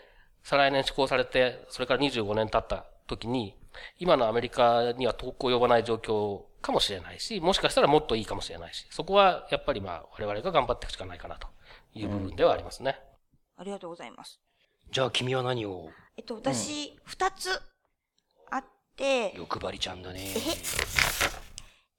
[0.43, 3.57] 再来年施行されて、それから25年経った時に、
[3.99, 11.49] 今のアメリカには遠く及ばない状況かもしれないし、もしかしたらもっといいかもしれないし、そこはやっぱりまあ我々が頑張っていくしかないかなと
[11.95, 13.01] いう部分ではありますね。
[13.57, 14.41] ありがとうございます。
[14.91, 15.91] じゃあ君は何を？
[16.17, 17.63] えっと、私、二、つ
[18.51, 18.65] あっ
[18.97, 20.35] て、欲張りちゃんだね。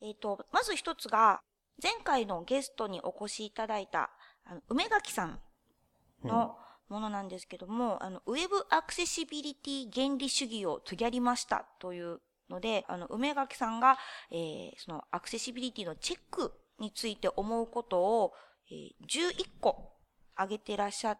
[0.01, 1.41] えっと、まず一つが、
[1.82, 4.12] 前回のゲストにお越しいただいた、
[4.45, 5.39] あの、梅垣さん
[6.23, 6.56] の
[6.89, 13.97] ものなんですけども、あの、ウェブアクセシビリティ原理主義を遂げりましたというので、あの、梅垣さんが、
[14.32, 18.34] えーそのアクセシビリティのチェックについて思うことを、
[18.69, 19.93] えー11個
[20.36, 21.19] 挙げてらっしゃっ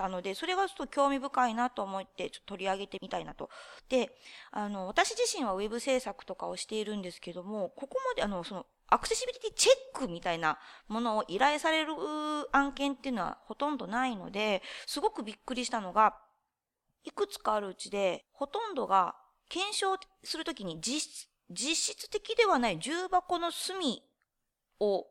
[0.00, 3.50] たので、それがちょっと興味深いなと思って、ちょっと取り上げてみたいなと。
[3.88, 4.10] で、
[4.50, 10.58] あの、私自身はウェブ制作とかをしているんですけども、ここまであの、その、アクセシビリティチェックみたいな
[10.88, 11.92] ものを依頼される
[12.50, 16.16] 案件っていうのはほとんどないので、すごくびっくりしたのが、
[17.04, 19.14] いくつかあるうちで、ほとんどが
[19.48, 24.02] 検証するときに実実質的ではない重箱の隅
[24.78, 25.06] を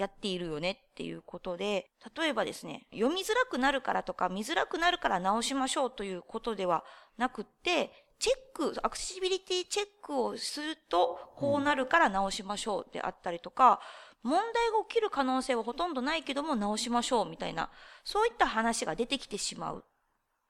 [0.00, 6.84] やっているよねっていうことで、例えばですね、読みづらくなるからとか見づらくなるから直しましょうということでは
[7.18, 13.80] なくって、チェック、アクセシビリティチェックをすると、こうなるから直しましょうであったりとか、
[14.22, 14.52] 問題が
[14.88, 17.70] 起きる可能性はほとんどないけども直しましょうみたいな、
[18.04, 19.82] そういった話が出てきてしまうっ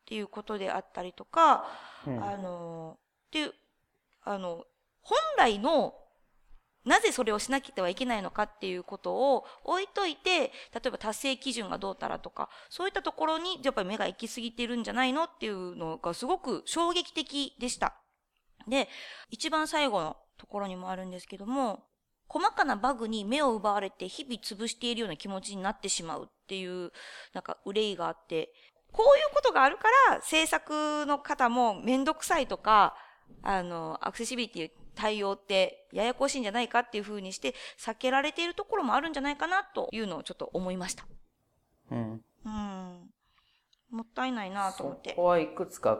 [0.06, 1.64] ていうことであったりとか、
[2.06, 3.54] うん、あの、っていう、
[4.22, 4.64] あの、
[5.02, 5.94] 本来の
[6.84, 17.94] なぜそれをしなきゃいけないのかっていうことを置いといて、例えば達成基準がどうたらとか、そういったところにやっぱり目が行き過ぎてるんじゃないのっていうのがすごく衝撃的でした。
[18.68, 18.88] で、
[19.30, 21.84] 一番最後のところにもあるんですけども、
[22.28, 26.92] 細かなバグに目を奪われて日々潰しているような気持ちになってしまうっていう、
[27.34, 28.52] なんか憂いがあって、
[28.92, 32.96] こういうことがあるから、制作の方もめんどくさいとか、
[33.42, 41.06] あの、アクセシビリティ対応ってややこしいんじゃないかっていうふうにして避けられているところもあるんじゃないかなというのをちょっと思いました。
[41.90, 42.20] うん。
[42.44, 43.10] うん。
[43.90, 45.10] もったいないなと思って。
[45.10, 45.98] ここはいくつか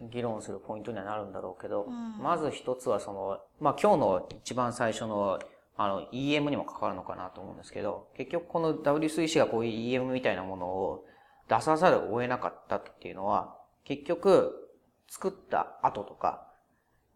[0.00, 5.38] 議論するポイントにはなるんだろうけど、うん、まず一つはその、まあ今日の一番最初の
[5.76, 11.04] あの EM にも関わるのかなと思うんですけど、結局この W3C がこういう EM みたいなものを
[11.48, 14.70] 出さざるを得なかったっていうのは、結局
[15.08, 16.51] 作った後とか、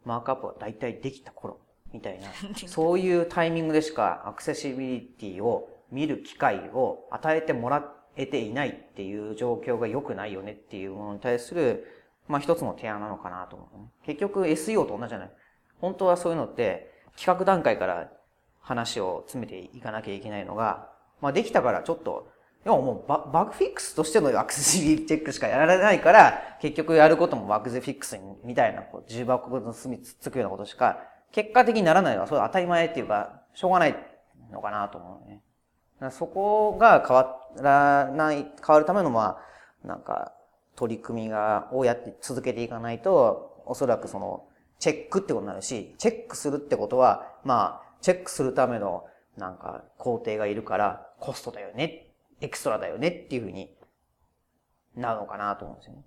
[0.07, 1.59] マークアップは大体できた頃
[1.93, 2.29] みたいな、
[2.67, 11.87] そういうタイミングでしかアクセシビリティを見る機会を与えてもらえていないっていう状況が良くないよねっていうものに対する、
[12.29, 13.89] まあ一つの提案なのかなと思う、ね。
[14.05, 15.31] 結局 SEO と同じじゃない。
[15.81, 18.11] 本当はそういうのって企画段階から
[18.61, 20.89] 話を詰めていかなきゃいけないのが、
[21.21, 22.29] まあできたからちょっと
[22.67, 30.99] でももうババグフィックスとしてのアクセシビリティチェックしかやられないから、結局やることもバグフィックスみたいな、こう、重箱の隅つつくようなことしか、
[31.31, 33.97] 結果的にならないのは、それは当たり前っていうか、しょうがない
[34.51, 36.11] のかなと思うね。
[36.11, 39.39] そこが変わらない、変わるための、ま
[39.85, 40.33] あ、なんか、
[40.75, 44.45] 取り組みが、をやって続けていかないと、おそらくその、
[44.81, 49.05] チェックってことになるし、チェックするってことは、まあ、チェックするための、
[49.37, 52.06] なんか、工程がいるから、コストだよね
[52.41, 53.71] エクストラだよねっていうふうに
[54.95, 56.05] なるのかなと思うんですよね。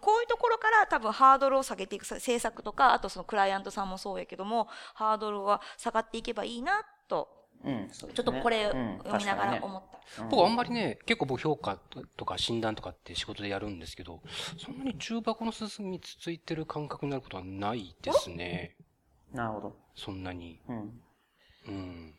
[0.00, 7.28] こういうところから多分ハードルを下げていく制作とか、あとそのクライアントさんもそうやけども、ハードルは下がっていけばいいなと、
[7.64, 10.22] うん、ね、ちょっとこれ読みながら思った。
[10.22, 11.78] うんね、僕あんまりね、結構僕評価
[12.16, 14.20] とか診断とかって仕事でやるんですけど、
[14.58, 18.76] そんなに重箱の進みつついてる感覚になることはないですね。
[19.32, 19.76] なるほど。
[19.94, 20.60] そんなに。
[20.68, 21.02] うん。
[21.66, 22.14] うん。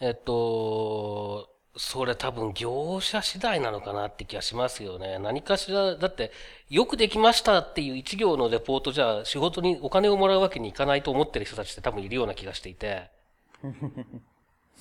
[0.00, 5.18] えっと、それ多分業者次第なのかなって気がしますよね。
[5.18, 6.30] 何かしら、だって、
[6.68, 13.10] よくできましたっていう一行のレポートじゃ仕事にお金をもらうわけにいかないと思ってる人たちって多分いるような気がしていて。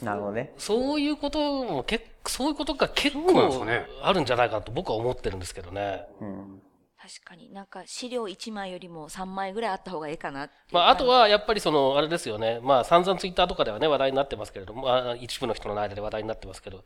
[0.01, 0.53] なるほどね。
[0.57, 3.65] そういうことも結構、そういうことが結構
[4.01, 6.05] あるんじゃないかと僕は思ってるんですけどね。
[6.21, 6.61] うん
[7.03, 12.61] 確かになんか資料1枚よりも3枚ぐらいあった方がいいかなまあ、あとはやっぱりその、あれですよね。
[12.63, 16.85] まあ、散々ツイッターとかではね、話題になってますけれども、あ一部の人の間で話題になってますけど、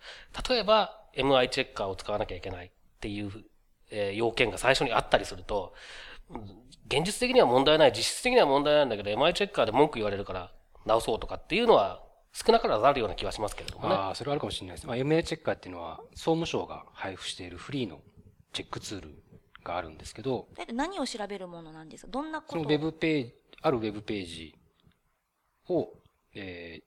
[0.49, 3.31] 例えば MI チェッカーを使わなきゃいけないっていう、
[3.91, 5.75] えー、要件が最初にあったりすると、
[6.87, 10.51] 現実的には問題ない、実質的には問題ないんだけど、MI チェッカーで文句言われるから
[10.87, 12.01] 直そうとかっていうのは、
[12.33, 13.93] 少なからずあるような気がしますけれどもね。
[13.93, 14.87] ああ、それはあるかもしれないです。
[14.87, 17.99] まあ、MI チェッカーっていうのは、総務省が配布しているフリーの
[18.53, 19.23] チェックツール
[19.67, 20.47] があるんですけど。
[20.73, 22.11] 何を調べるものなんですか？
[22.11, 22.53] どんなこと？
[22.53, 24.55] そのウェブページ、あるウェブページ
[25.69, 25.89] を、
[26.33, 26.83] えー、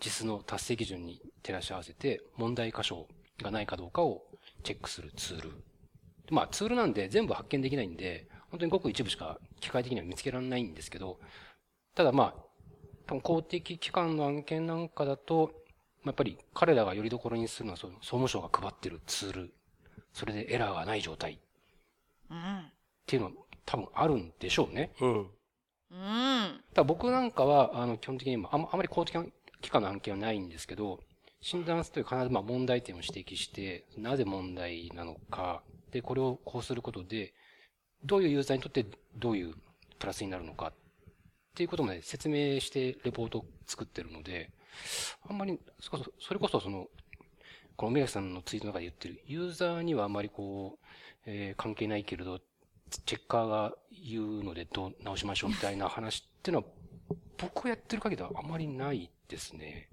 [0.00, 3.06] 実の達成基準に照らし合わせて、問題箇所
[3.42, 4.22] がないかどうかを
[4.62, 5.52] チェックするツール。
[6.30, 11.18] まあ、ツールなんで全部発見できないんで、本当にごく一部しか機械的には見つけられないんですけど、
[11.94, 12.42] ただまあ、
[13.06, 15.52] 多分公的機関の案件なんかだと、
[16.04, 19.54] やっぱり彼らがよりどころにするのは総務省が配ってるツール。
[20.12, 21.40] それでエラーがない状態。
[22.28, 22.72] っ
[23.06, 23.32] ていうのは
[23.66, 24.92] 多分あるんでしょうね。
[25.00, 25.30] うん。
[25.90, 26.64] うん。
[26.74, 29.16] だ僕なんかは、あの、基本的にああまり公的
[29.60, 31.00] 機関の案件はないんですけど、
[31.40, 37.34] 診断すると必ずまあ問題点を指摘して、なぜ問題なのか、で、これをこうすることで、
[38.04, 39.54] どういうユーザーにとってどういう
[39.98, 40.72] プラスになるのかっ
[41.54, 44.50] ていうことまで説明してレポートを作ってるので、
[45.28, 46.88] あんまり、それこそその、
[47.76, 50.83] この梅崎さんのツイートの中で言ってる、ユーザーにはあんまりこう、
[51.26, 52.40] えー、関係ないけれど、
[53.06, 56.68] チェッカーが言うのでどう直しましょうみたいな話っていうのは、
[57.38, 59.88] 僕やってる限りではあまりないですね。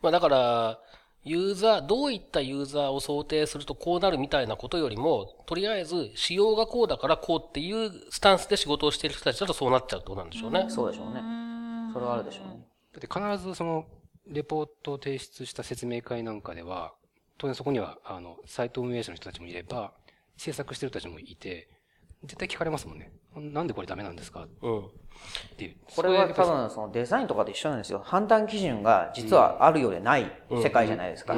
[0.00, 0.80] まあだから、
[1.24, 10.66] ユーザー、どういったユーザーを想定するとこうなるみたいなことよりも、とりあえず仕様がこうだからこうっていうスタンスで仕事をしている人たちだとそうなっちゃうってことなんでしょうね。
[10.68, 11.20] そうでしょうね。
[11.92, 12.64] それはあるでしょうね。
[12.92, 13.86] だって必ずその、
[14.28, 16.94] レポートを提出した説明会なんかでは、
[17.38, 19.92] 当然そこには、あの、サイト運営者の人たちもいれば、
[20.36, 21.68] 制作してる人たちもいて、
[22.24, 23.12] 絶対聞かれますもんね。
[23.36, 24.46] なんでこれダメなんですか？
[24.62, 24.78] うん。
[24.86, 24.88] っ
[25.56, 25.76] ていう。
[25.94, 28.00] これは多分そのデザインとかと一緒なんですよ。
[28.04, 31.34] 判断基準が実はあるようでない世界じゃないですか。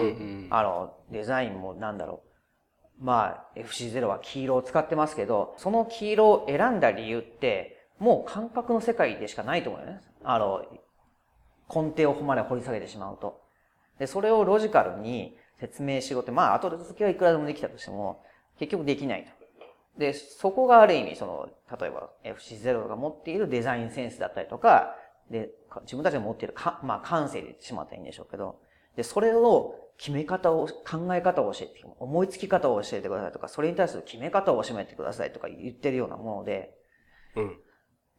[0.51, 3.05] あの、デザインもなんだろう。
[3.05, 10.01] まあ、FC0 は黄色を使ってますけど、その黄色を選んだ理由って、もう感覚の世界でしかないと思うよね。
[10.25, 10.63] あの、
[11.73, 13.41] 根底をまで掘り下げてしまうと。
[13.99, 18.23] で、それをロジカルに説明しろって、まあ、後付けはいくらでもできたとしても、
[18.59, 19.39] 結局できないと。
[19.99, 21.49] で、そこがある意味、その、
[21.81, 24.95] 例えば FC0 が持っているデザインセンスだったりとか、
[25.31, 28.61] で、か自分たちが持っているか、まあ感性で言ってしまったらいいんでしょうけど、
[28.97, 36.75] で、それを決め方を、考え方を教えて、思いつき方を教えてくださいとか、それに対する決め方を教えてくださいとか言ってるようなもので、
[37.37, 37.57] うん。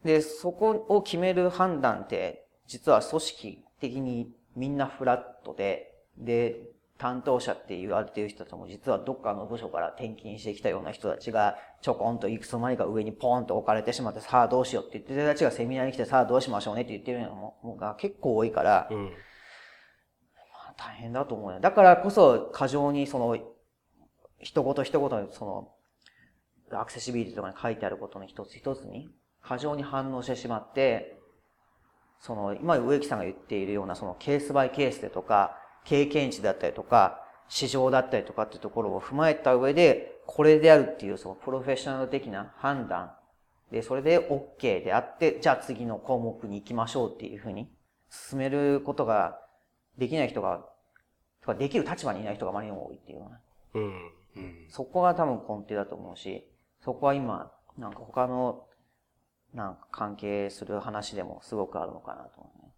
[0.04, 6.69] で、そこを決める判断って、実は組織的にみんなフラットで、で、
[7.00, 19.10] 担当者って言われている人たちも実はどっかの部署から転勤してきたような人たちがちょこんといくつの間にか上にポーンと置かれてしまってさあどうしようって言ってる人たちがセミナーに来てさあどうしましょうねって言ってるのが結構多いから、うん。
[20.76, 21.60] 大変だと思うよ。
[21.60, 23.36] だからこそ過剰にその、
[24.38, 25.44] 一言一言にそ
[26.70, 29.10] の、アクセシビリティとかに書いてあることの一つ一つに
[29.42, 31.18] 過剰に反応してしまって、
[32.20, 43.12] その、今植木さんが言っているようなそのケースバイケースでとか、経験値だったりとか、市場だったりとかっていうところを踏まえた上で、これであるっていうそのプロフェッショナル的な判断
[43.72, 47.72] で、それで OK であって、じゃあ次の項目に行きましょうっていうふうに
[48.08, 49.40] 進めることが
[49.98, 50.64] できない人が、
[51.40, 53.40] とかできる立場にいない人があまりにも多いっていうような。
[53.74, 54.12] うん。
[54.36, 54.66] うん。
[54.68, 56.46] そこが多分根底だと思うし、
[56.80, 58.66] そこは今、なんか他の、
[59.54, 62.69] なんか関係する話でもすごくあるのかなと思うね。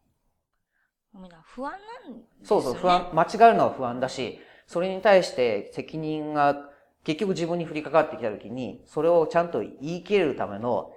[1.15, 2.63] みんな不安なんですよ、ね。
[2.65, 6.71] そうそう、不安、間違えるのは不安だし、それに対して責任が
[7.05, 10.93] 結局自分に降りかかってきたときに、それをちゃんと言い切れるための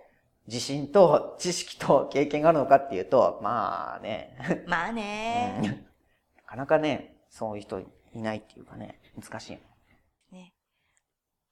[0.47, 7.80] 自信と知識と経験があるのかっていうと、まあね、まあね、うんなかなかね、そういう人
[8.13, 9.65] いないっていうかね、難しいよね。
[10.32, 10.54] ね。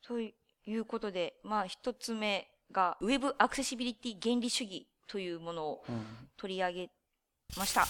[0.06, 0.34] とい
[0.68, 6.06] うことで、まあ一つ目が、ウェブアクセシビリティ原理主義というものをうん
[6.38, 6.90] 取り上げ
[7.58, 7.86] ました。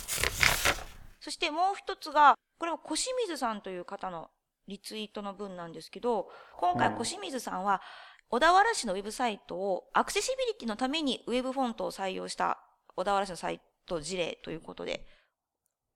[1.24, 4.30] そしてもう一つが、これは小清水さんという方の
[4.68, 6.96] リツイートの文なんですけど、今回うん。
[6.98, 7.82] 小清水さんは、
[8.28, 12.60] 小田原市のウェブサイトをアクセシビリティのためにウェブフォントを採用した
[12.94, 15.06] 小田原市のサイト事例ということで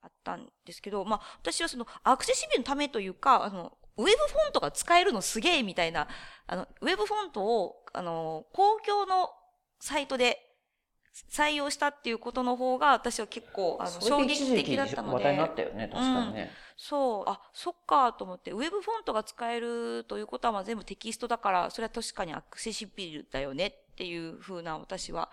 [0.01, 6.07] あったんですけど、まあ私はそのアクセシビリティのためというか、あの、ウェブフォントが使えるのすげえみたいな、
[6.45, 9.29] あの、ウェブフォントを、あの、公共の
[9.81, 10.46] サイトで
[11.29, 16.51] 採用したっていうことの方が私は結構、あの、そ衝撃的だったの話題になっで、たよね、確かにね。
[16.75, 25.31] そう、あ、そっかと思って、ウェブフォントが使えるということはまあ全部テキストだから、それは確かにアクセシビリだよねっていう風な私は、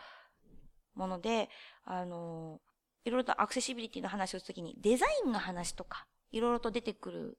[0.94, 1.50] もので、
[1.84, 2.60] あの、
[3.04, 7.38] いろいろとアクセシビリティの話をするときに、デザインの話とか、いろいろと出てくる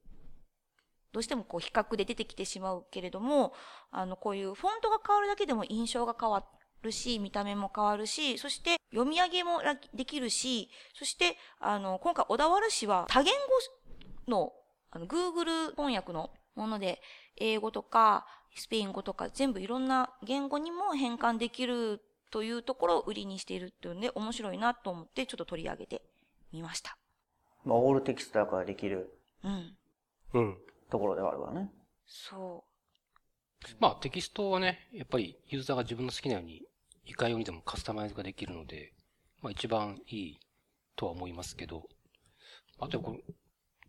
[1.16, 3.54] どうしてもこう比較で出てきてしまうけれども、
[3.90, 6.46] あの、こういうフォントが変わるだけでも印象が変わ
[6.86, 13.34] るし、見た目も変わるし、そして読み上げもらできるし、そして、あの、今回小田原市は多言
[14.28, 14.54] 語の、
[14.91, 17.02] あの、Google 翻訳のもので、
[17.38, 26.02] 英語とか、スペイン語とか、全部いろんな言語にも変換できるというところを売りにしているっていうので、面白いなと思って、ちょっと取り上げて
[26.54, 26.98] みました。
[27.65, 29.78] まあ、オールテキストだからできるうん。
[30.34, 30.58] うん。
[30.89, 31.71] ところではあるわね。
[32.05, 32.64] そ
[33.80, 36.64] まあテキストはね、やっぱりユーザーが自分の好きなように、
[37.06, 38.93] いかようにでもカスタマイズができるので、
[39.41, 40.39] まあ一番いい
[40.95, 41.88] とは思いますけど、
[42.80, 43.18] あとはこの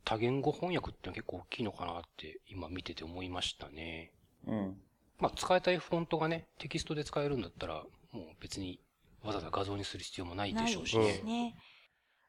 [0.04, 4.12] 多言語翻訳ってのは結構大きいのかなって今見てて思いましたね。
[4.46, 4.76] うん。
[5.18, 8.80] まあ使いたいフォントがね、テキストで使えるんだったら、もう別に
[9.22, 11.04] わざわざ画像にする必要もないでしょうしね。
[11.04, 11.56] ですね。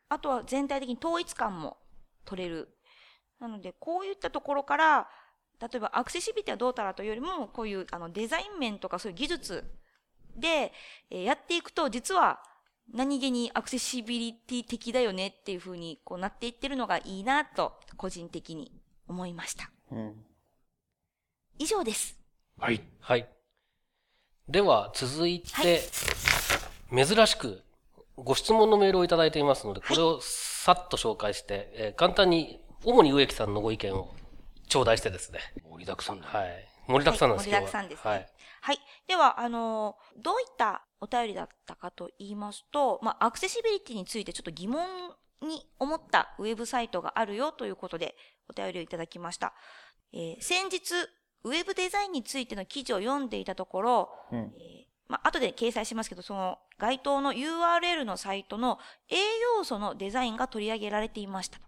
[0.09, 1.77] あとは全体的に統一感も
[2.25, 2.69] 取れる。
[3.39, 5.09] なので、こういったところから、
[5.61, 9.63] 例えばアクセシビリティはどうたらというよりも、こういうあのデザイン面とかそういう技術
[10.37, 10.71] で、
[11.09, 12.39] えーやっていくと、実は
[12.93, 18.71] 何気にアクセシビリティ的だよねっていう風にこうなっていってるのがいいなと、個人的に
[19.07, 19.69] 思いました。
[19.91, 20.25] うん。
[21.59, 22.17] 以上です。
[22.59, 22.81] はい。
[22.99, 23.27] はい。
[24.47, 25.81] では、続いて、
[26.95, 27.61] 珍しく、
[28.15, 34.13] ご質問のメールをいただいていますので、これをさっと紹介して、えー簡単に、主に植木さんのご意見を
[34.67, 35.39] 頂戴してですね。
[35.69, 36.27] 盛りだくさんだ。
[36.27, 36.67] はい。
[36.87, 38.27] 盛りだくさんなんですはい盛りだくさんですねはい。
[38.67, 38.79] はい。
[39.07, 44.85] では、あのーどういったお便りだったかと言いますと、まあ、アクセシビリティについてちょっと疑問
[45.41, 48.17] に思ったウェブサイトがあるよということで
[48.49, 49.53] お便りをいただきました。
[50.11, 50.95] えー先日、
[51.45, 54.39] ウェブデザインについての記事を読んでいたところ、うん。
[54.39, 54.47] えー
[55.07, 59.15] まあ、後で掲載しますけど、その該当の URL のサイトの A
[59.59, 61.67] 要素のデザインが取り上げられていましたと。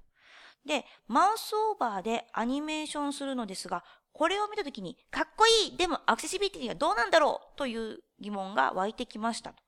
[0.65, 3.85] で、マウスオーバーでアニメーションするのですが、
[4.19, 9.63] これを見たときに、かっこいいでもアクセシビリティがどうなんだろうという疑問が湧いてきましたと。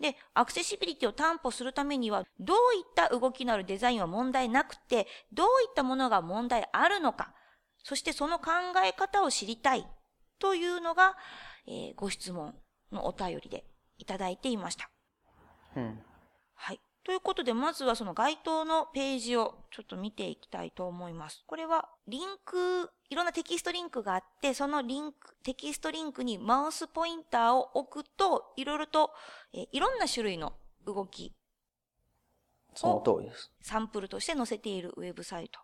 [0.00, 7.34] で、アクセシビリティを担保するためには、どういった動きのあるデザインは問題なくて、どういったものが問題あるのか、
[7.84, 9.86] そしてその考え方を知りたい
[10.38, 11.14] というのが、
[11.66, 12.54] えーご質問
[12.92, 13.66] のお便りで
[13.98, 14.88] いただいていました。
[15.76, 16.02] うん。
[17.02, 17.12] はい。
[17.12, 21.44] ということで、まずはその該当のページをちょっと見ていきたいと思います。
[21.46, 29.12] これは、リンク、いろんなテキストリンクがあって、そのリンク、テキストリンクにマウスポインターを置くと、いろいろと、
[29.52, 30.54] えーいろんな種類の
[30.86, 31.34] 動き、
[32.74, 33.50] その通りです。
[33.60, 35.60] サンプルとして載せているウェブサイト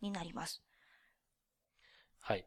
[0.00, 0.62] になります。
[2.20, 2.46] はい。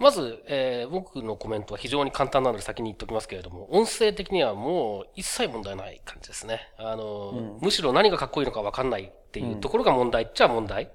[0.00, 6.72] まず、えー僕のコメントは非常に簡単なので先に言っておきますけれども、音声的にはもう一切問題ない感じですね。
[6.78, 10.90] あの、うんむしろ何がかっこいいのかわかんないっていうところが問題っちゃ問題。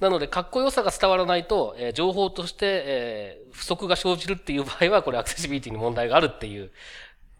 [0.00, 6.72] なので、かっこよさが伝わらないと、えー情報として、えー不足が生じるっていう場合は、これアクセシビリティに問題があるっていう、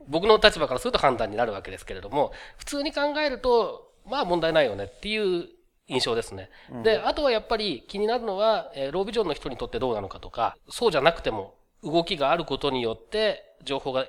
[0.07, 5.49] 僕の立場からすると判断になるわけですけれども、普通に考えると、まあ問題ないよねっていう
[5.89, 6.51] 印象ですね。
[6.83, 14.07] で、あとはやっぱり気になるのは、えーロービジョンの人にとってどうなのかとか、そうじゃなくても動きがあることによって情報が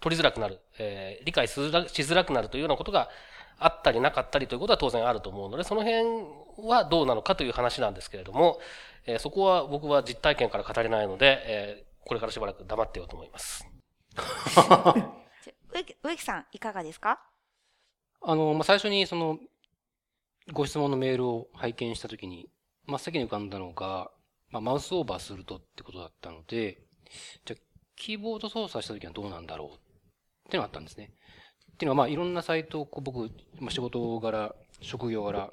[0.00, 3.08] 取りづらくなる、えー理解しづらしづらくなるというようなことが
[3.58, 6.04] あったりなかったりということは当然あると思うので、その辺
[6.68, 8.58] はどうなのかという話なんですけれども、
[9.06, 13.68] えーそこは僕は実体験から語れないので、えーこれからしばらく黙ってようと思います。
[16.02, 17.20] 植木さん、いかがですか？
[18.22, 19.38] あの、まあ、最初にその、
[20.52, 22.48] ご質問のメールを拝見したときに、
[22.86, 24.10] 真っ先に浮かんだのが、
[24.50, 26.78] まあ、マウスオーバーするとってことだったので、
[27.44, 27.60] じゃあ
[27.96, 31.12] キーボード操作したときはどうなんだろうってのがあったんですね。
[31.72, 33.30] っていうのは、まあ、いろんなサイトをこう僕、
[33.60, 35.50] まあ、仕事柄、職業柄、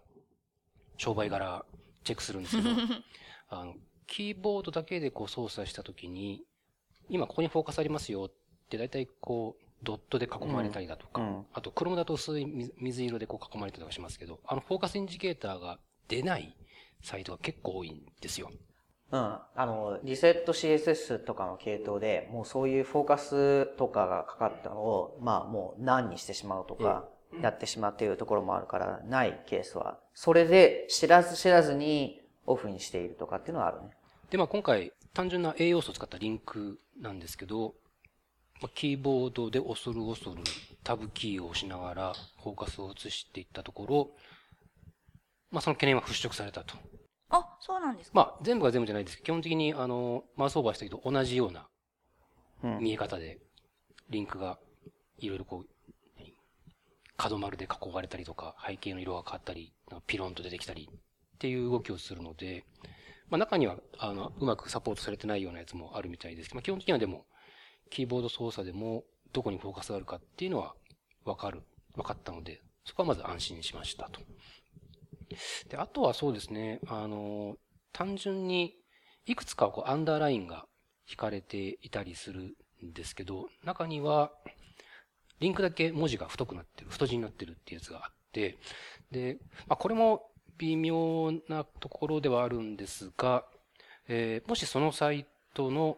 [0.97, 1.65] 商売柄、
[2.03, 2.69] チェックするんですけど、
[3.49, 3.75] あの、
[4.07, 6.43] キーボードだけでこう操作したときに、
[7.09, 8.33] 今ここにフォーカスありますよっ
[8.69, 16.55] て、だいたいこう、ドットで囲まれたりだとか、うんあと、クロムだと薄い水水色でこう囲まれたりとかしますけど、あの、フォーカスインジケーターが出ない
[17.03, 18.49] サイトが結構多いんですよ。
[19.11, 19.19] うん。
[19.19, 27.05] あの、リセット CSS とかの系統で、もうそういうフォーカスとかがかかったのを、まあもう何にしてしまうとか、
[27.41, 33.89] やってしまっているところもあるから、ないケースは、それで知らず知らずにオフにしているとかっていうのはあるね。
[34.29, 37.75] で、まあ今回、単純な A 要素を使ったリンクなんですけど、
[38.61, 40.43] まあキーボードで恐る恐る
[40.83, 44.11] タブキーを押しながらフォーカスを移していったところ、
[45.51, 46.75] まあその懸念は払拭されたと。
[47.29, 48.15] あ、そうなんですか？
[48.15, 51.67] まあ全部が全部じゃないですけど、基本的にあの、マウスオーバーした時と同じような
[52.63, 52.79] うん。
[52.79, 53.39] 見え方で、
[54.09, 54.57] リンクが
[55.17, 55.67] いろいろこう、
[56.17, 56.33] 何
[57.17, 59.73] 角丸で囲われたりとか、背景の色が変わったり、
[60.07, 62.63] ピロンと出てきたりっていう動きをするので、
[63.29, 67.25] まあ中には、あの、うまくサポートされてないようなやつもあるみたいですけど、まあ基本的にはでも、
[67.95, 70.75] キーボード操作でもどこにフォーカスがあるかっていうのは
[71.23, 71.61] わかる、
[71.95, 74.19] わかったので、そこはまず安心しましたと。
[75.69, 77.55] で、あとはそうですね、あの、
[77.93, 78.75] 単純に
[79.25, 80.65] いくつかこうアンダーラインが
[81.09, 84.33] 引かれていたりするんですけど、中には、
[85.39, 88.57] リンクだけ文字が太くなってる、太字になってるっていうやつがあって、
[89.11, 89.37] で、
[89.67, 93.45] まあ、これも微妙なところではあるんですが、
[94.09, 95.97] えーもしそのサイトの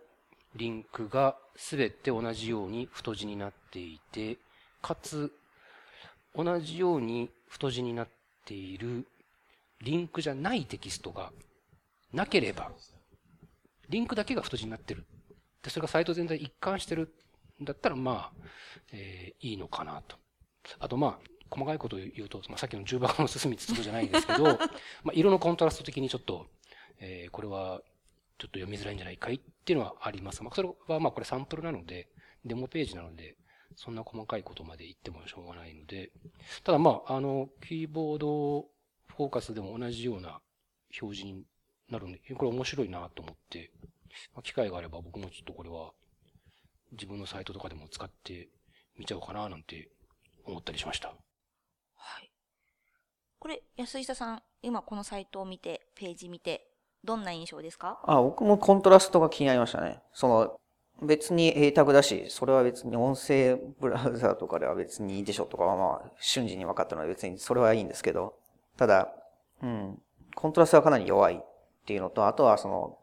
[0.58, 4.38] リンクが全て同じように太字になっていて、
[4.82, 5.32] かつ、
[6.36, 8.08] 同じように太字になっ
[8.46, 9.08] ている
[9.82, 11.32] リンクじゃないテキストが
[12.12, 12.72] なければ、
[13.90, 15.06] リンクだけが太字になってる。
[15.62, 17.14] で、それがサイト全体一貫してる
[17.62, 18.48] んだったら、まあ、
[18.92, 20.18] えーいいのかなと。
[20.80, 24.44] あと、まあ、細かいことを言うと、まあ、さっきの重箱の進みつつじゃないですけど、
[25.04, 26.48] まあ、色のコントラスト的にちょっと、
[27.00, 27.82] えーこれは、
[28.38, 30.42] ちょっと読みづらいんじゃないかいっていうのはあります。
[30.44, 32.08] まあ、それは、まあ、これサンプルなので、
[32.46, 33.36] デモページなので、
[33.76, 36.12] そんな細かいことまで言ってもしょうがないので、
[36.64, 38.62] ただまあ、あの、キーボード
[39.18, 40.40] フォーカスでも同じような
[41.02, 41.44] 表示に
[41.90, 43.72] なるんで、これ面白いなと思って、
[44.34, 45.92] まあ機会があれば僕もちょっとこれは
[46.94, 48.50] 自分のサイトとかでも使って
[48.98, 49.90] みちゃおうかななんて
[50.46, 51.10] 思ったりしました。
[51.10, 52.32] はい。
[53.40, 56.67] これ、安下さん、今このサイトを見て、ページ見て、
[57.04, 58.00] どんな印象ですか？
[58.04, 60.02] あ、僕もコントラストが気になりましたね。
[60.14, 60.60] その、
[61.02, 68.34] 別に A タグだし、それは別に音声ブラウザとかでは別にいいでしょとかはまあ、瞬時に分かったので別にそれはいいんですけど、
[68.78, 69.10] ただ、
[69.62, 70.02] うん、
[70.36, 71.46] コントラストがかなり弱いっ
[71.86, 72.98] ていうのと、あとはその、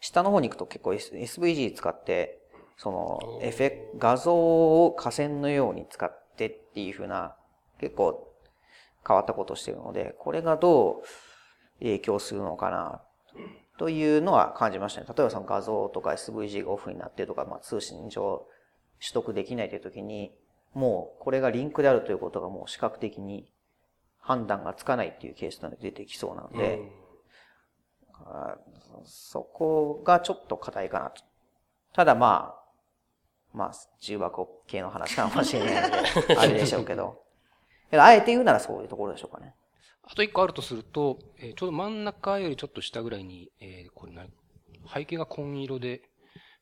[0.00, 2.38] 下の方に行くと結構 SVG 使って、
[2.76, 4.34] その、エフェ画像
[4.84, 7.34] を河川のように使ってっていう風な、
[7.80, 8.30] 結構
[9.06, 11.02] 変わったことをしているので、これがどう
[11.80, 13.02] 影響するのかな
[13.78, 15.06] というのは感じましたね。
[15.08, 18.44] 例えばその画像とか SVG がオフになってとか、まあ、通信上
[19.00, 20.32] 取得できないという時に、
[20.74, 23.50] もうこれがリンクであるということがもう視覚的に
[24.20, 26.80] 判断がつかないっていうケースが出てきそうなので、
[28.18, 31.22] うん、そこがちょっと課題かなと。
[31.94, 37.22] ただまあ、まあ、重箱系の話かもしれないので、あれでしょう けど。
[37.92, 39.54] あえて言うならそういうところでしょうかね。
[40.10, 44.30] あと一個あるとすると、えー、ちょうど真ん中よりちょっと下ぐらいに、えー、これ何
[44.92, 46.00] 背景が紺色で、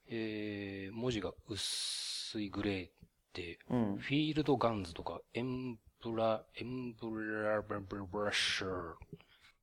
[0.08, 8.94] えー、文字が薄いグレーで、うん、フィールドガンズとか、エンブラ、エンブラブブブラッシュ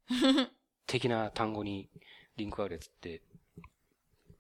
[0.87, 1.89] 的な単語に
[2.37, 3.21] リンクがあるやつって、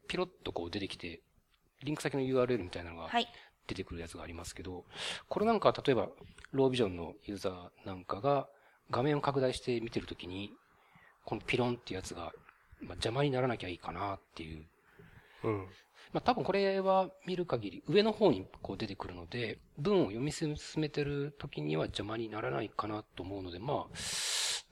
[0.07, 1.21] ピロッとこう出てきて、
[1.83, 3.09] リンク先の URL みたいなのが
[3.67, 4.83] 出てくるやつがありますけど、はい、
[5.27, 6.09] これなんか例えば、
[6.51, 8.47] ロービジョンのユーザーなんかが、
[8.93, 10.53] 画面を拡大して見てるときに、
[11.25, 12.31] このピロンってやつが、
[12.81, 14.65] まあ、邪魔にならなきゃいいかなっていう。
[15.43, 15.67] うん。
[16.13, 23.97] まあ多分これは見る限り上の方にこう出てくるので、文を読み進めてる時には邪魔にならないかなと思うので、まあ、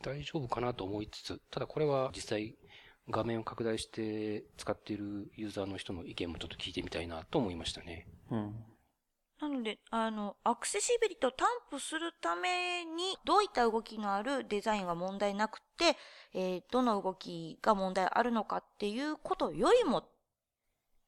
[0.04, 2.56] 大丈夫かなと思いつつ、ただこれは実際
[3.10, 8.08] 画面を拡大して使っているユーザーの人の意見もちょっと聞いてみたいなと思いましたね。
[8.30, 8.56] うん。
[9.42, 15.98] なので、あの、アクセシビリティを担保するために、どういった動きのあるデザインが問題なくて、
[16.34, 20.06] えー、どの動きが問題あるのかっていうことよりもっ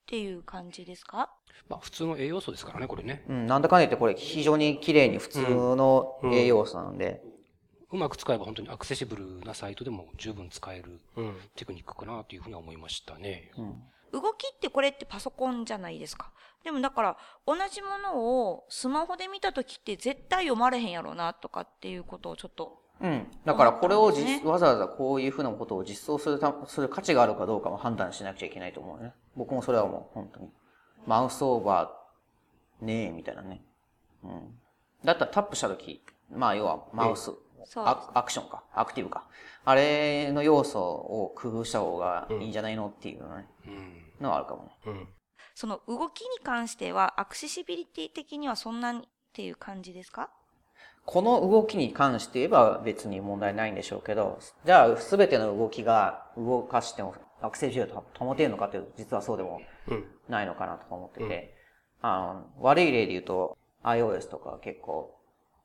[0.08, 1.30] ていう感じですか？
[1.70, 3.24] まあ普通の栄養素ですからね、これね。
[3.30, 5.42] うん、なんだかんだ言ってこれ非常に綺麗に普通
[5.76, 7.22] の栄養素なんで、
[7.92, 11.00] うん、うまく使えば本当にアクセシブルなサイトでも十分使える
[11.56, 13.52] テクニックかなというふうに思いましたね。
[13.58, 13.84] うん
[14.14, 16.32] 動きってこれってパソコンじゃないですか。
[16.64, 22.80] でもだから同じものをスマホで見た時って絶対読まれへんやろうなとかっていうことをちょっと。
[23.02, 23.28] うん。
[23.44, 29.14] だからこれを実、わざわざこういうふうなことを実装するた、する価値があるかどうかも判断しなくちゃいけないと思うね。
[29.36, 30.50] 僕もそれはもう本当に。
[31.08, 33.62] マウスオーバーねえ、みたいなね。
[34.24, 34.60] うん。
[35.04, 36.02] だったらタップした時、
[36.32, 37.32] まあ要はマウス、
[37.76, 39.28] アアクションか、アクティブか。
[39.66, 43.48] あれの要素を工夫した方がいいんじゃないのっていうね。
[43.68, 44.72] うんのはあるかもね。
[44.86, 45.08] うん。
[45.56, 49.02] その動きに関しては、アクセシビリティ的にはそんなにっ
[49.34, 50.30] ていう感じですか？
[51.06, 59.60] この動きに関して言えば別に問題ないんでしょうけど、じゃあ全ての動きが動かしてもアクセシビリティを保てるのかというと実はそうでも
[60.30, 61.56] ないのかなとか思ってて、
[62.02, 65.20] うん、あの、悪い例で言うと iOS とか結構、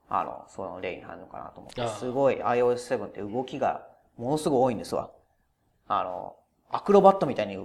[0.08, 3.86] あの、その例に入るのかなと思って、すごい iOS7 って動きが
[4.16, 5.12] ものすごい多いんですわ。
[5.86, 6.34] あの、
[6.70, 7.56] アクロバットみたいに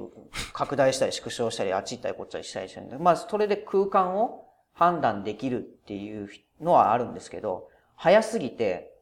[0.54, 6.30] 拡大したり縮小したり、あっち行ったりこっち行ったりしたりしてるんで、まあ、それで空間を判断できるっていう
[6.62, 8.94] のはあるんですけど、早すぎて、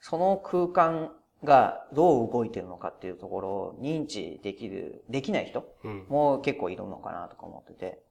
[0.00, 1.12] その空間
[1.44, 5.64] がどう動いてるのかっていうところを認知できる、できない人
[6.08, 8.02] も結構いるのかなとか思ってて、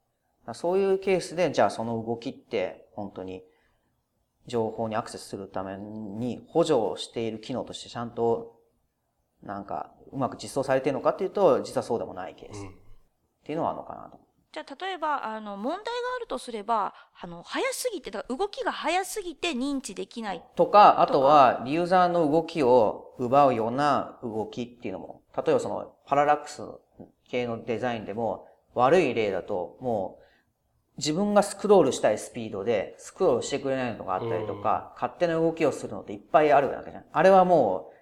[0.53, 3.43] そういうケースで、じゃあその動きって本当に
[4.47, 8.56] 情報にアクセスするために補助をしている機能としてちゃんと
[9.43, 12.65] なんか、うまく実装されているのかっていうと、実はそうでもないケース。
[12.65, 12.69] っ
[13.43, 14.19] ていうのはあるのかなと。
[14.51, 15.83] じゃあ、例えば、あの、問題が
[16.17, 26.63] あるとすれば、あの、早すぎて、だから動きが早すぎて認知できないとか、あとは、ユーザーの動きを奪うような動きっていうのも、例えばその、パララックス
[27.29, 30.23] 系のデザインでも、悪い例だと、もう、
[30.97, 37.05] 自分がスクロールしたいスピードで、スクロールしてくれないのがあったりとか、勝手な動きをするのっていっぱいあるわけじゃん。
[37.11, 37.96] あれはもう、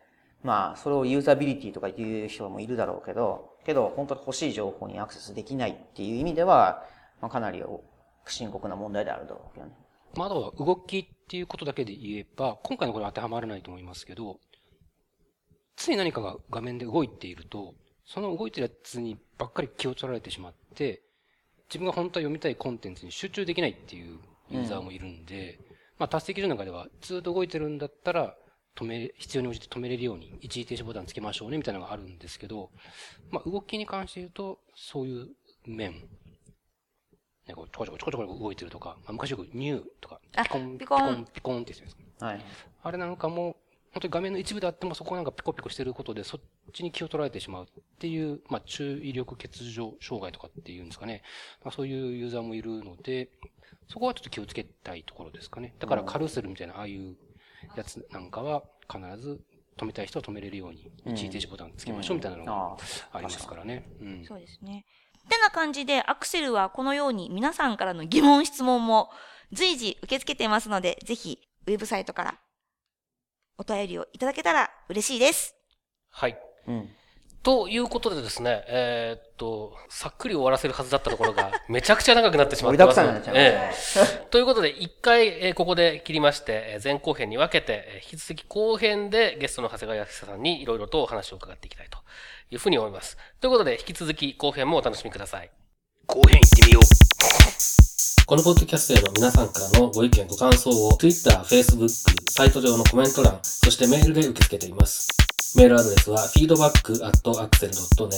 [0.45, 6.83] まあ、それをユーザビリティとか言う人もいるだろうけど、けど、本当に欲しい情報にアクセスできないっていう意味では、
[7.19, 7.63] まあ、かなり
[8.27, 9.73] 深刻な問題であるだろうけどね。
[10.13, 14.37] まあ、だから動きっていうことだけで言えば、今回のこれ当てはまらないと思いますけど、
[15.75, 17.73] つい何かが画面で動いていると、
[18.05, 21.01] その動いてるやつにばっかり気を取られてしまって、
[21.69, 24.19] 自分が本当は読みたいコンテンツに集中できないっていう
[24.51, 25.65] ユーザーもいるんで、うん、
[25.97, 28.35] まあ達成基準の中ではずっと動いてるんだったら、
[28.76, 32.71] 止め、必要に応じて止めれるように一時停止ボタンつけましょうねみたいなのがあるんですけど、
[33.32, 35.30] まあ動きに関して言うと、そういう
[35.65, 35.93] 面、
[37.47, 42.26] ね、こうちょこちょこちょこちょこ動いてるとか、まあ、昔よくニューとか、ピコン、ピコン、ピコンって言うんですか。
[42.26, 42.45] はい。
[42.84, 43.57] あれなんかも、
[43.93, 46.41] 本当に画面の一部であってもそこがなんかピコピコしてることで、そっ
[46.73, 47.67] ちに気を取られてしまうっ
[47.99, 51.21] ていう、まあ、注意力欠如障害とかっていうんですかね。
[51.63, 53.30] まあ、そういうユーザーもいるので、
[53.88, 55.76] そこはちょっと気をつけたいところですかね。
[55.80, 57.15] だからカルーセルみたいな、ああいう
[57.76, 59.39] やつなんかは必ず
[59.78, 62.78] 止めたい人は止めれるように、一時停止ボタンつけましょうみたいなのがあ
[63.13, 63.89] ありますからね。
[64.01, 64.26] うん。
[64.26, 64.86] そうですね。
[65.26, 69.09] ってな感じで、アクセルはこのように皆さんからの疑問、質問も
[69.51, 72.39] 随時受け付けていますので、ぜひ、ウェブサイトから
[73.57, 75.55] お便りをいただけたら嬉しいです。
[76.09, 76.38] はい。
[76.67, 76.89] うん。
[77.45, 91.99] ということでですね、えーっと、さっくり終わらせるはずだったところが、 めちゃくちゃ長くなってしまってます盛りだくさんになっちゃいましたねええということで、一回、えーここで切りまして、えー前後編に分けて、えー引き続き後編でゲストの長谷川康久さんにいろいろとお話を伺っていきたいと
[92.49, 93.15] いうふうに思います。
[93.39, 95.51] ということで、引き続き後編もお楽しみください。
[96.07, 97.94] 後編行ってみよう。
[98.28, 101.88] このポッドキャストへの皆さんからのご意見、ご感想を Twitter、Facebook、
[102.32, 105.07] サイト上のコメント欄、そしてメールで受け付けています。
[105.55, 108.17] メールアドレスは feedback.axel.net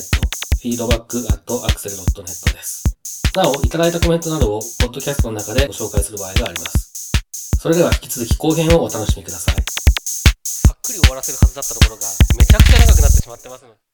[0.63, 2.83] feedback.axel.net です。
[3.35, 7.11] なお、いただいたコメントなどをポッドキャストの中でご紹介する場合があります。
[7.59, 9.55] それでは引き続き後編をお楽しみください。
[10.45, 12.07] さっくり終わらせるはずだったところが、
[12.39, 13.86] めちゃくちゃ長くなってしまってますので。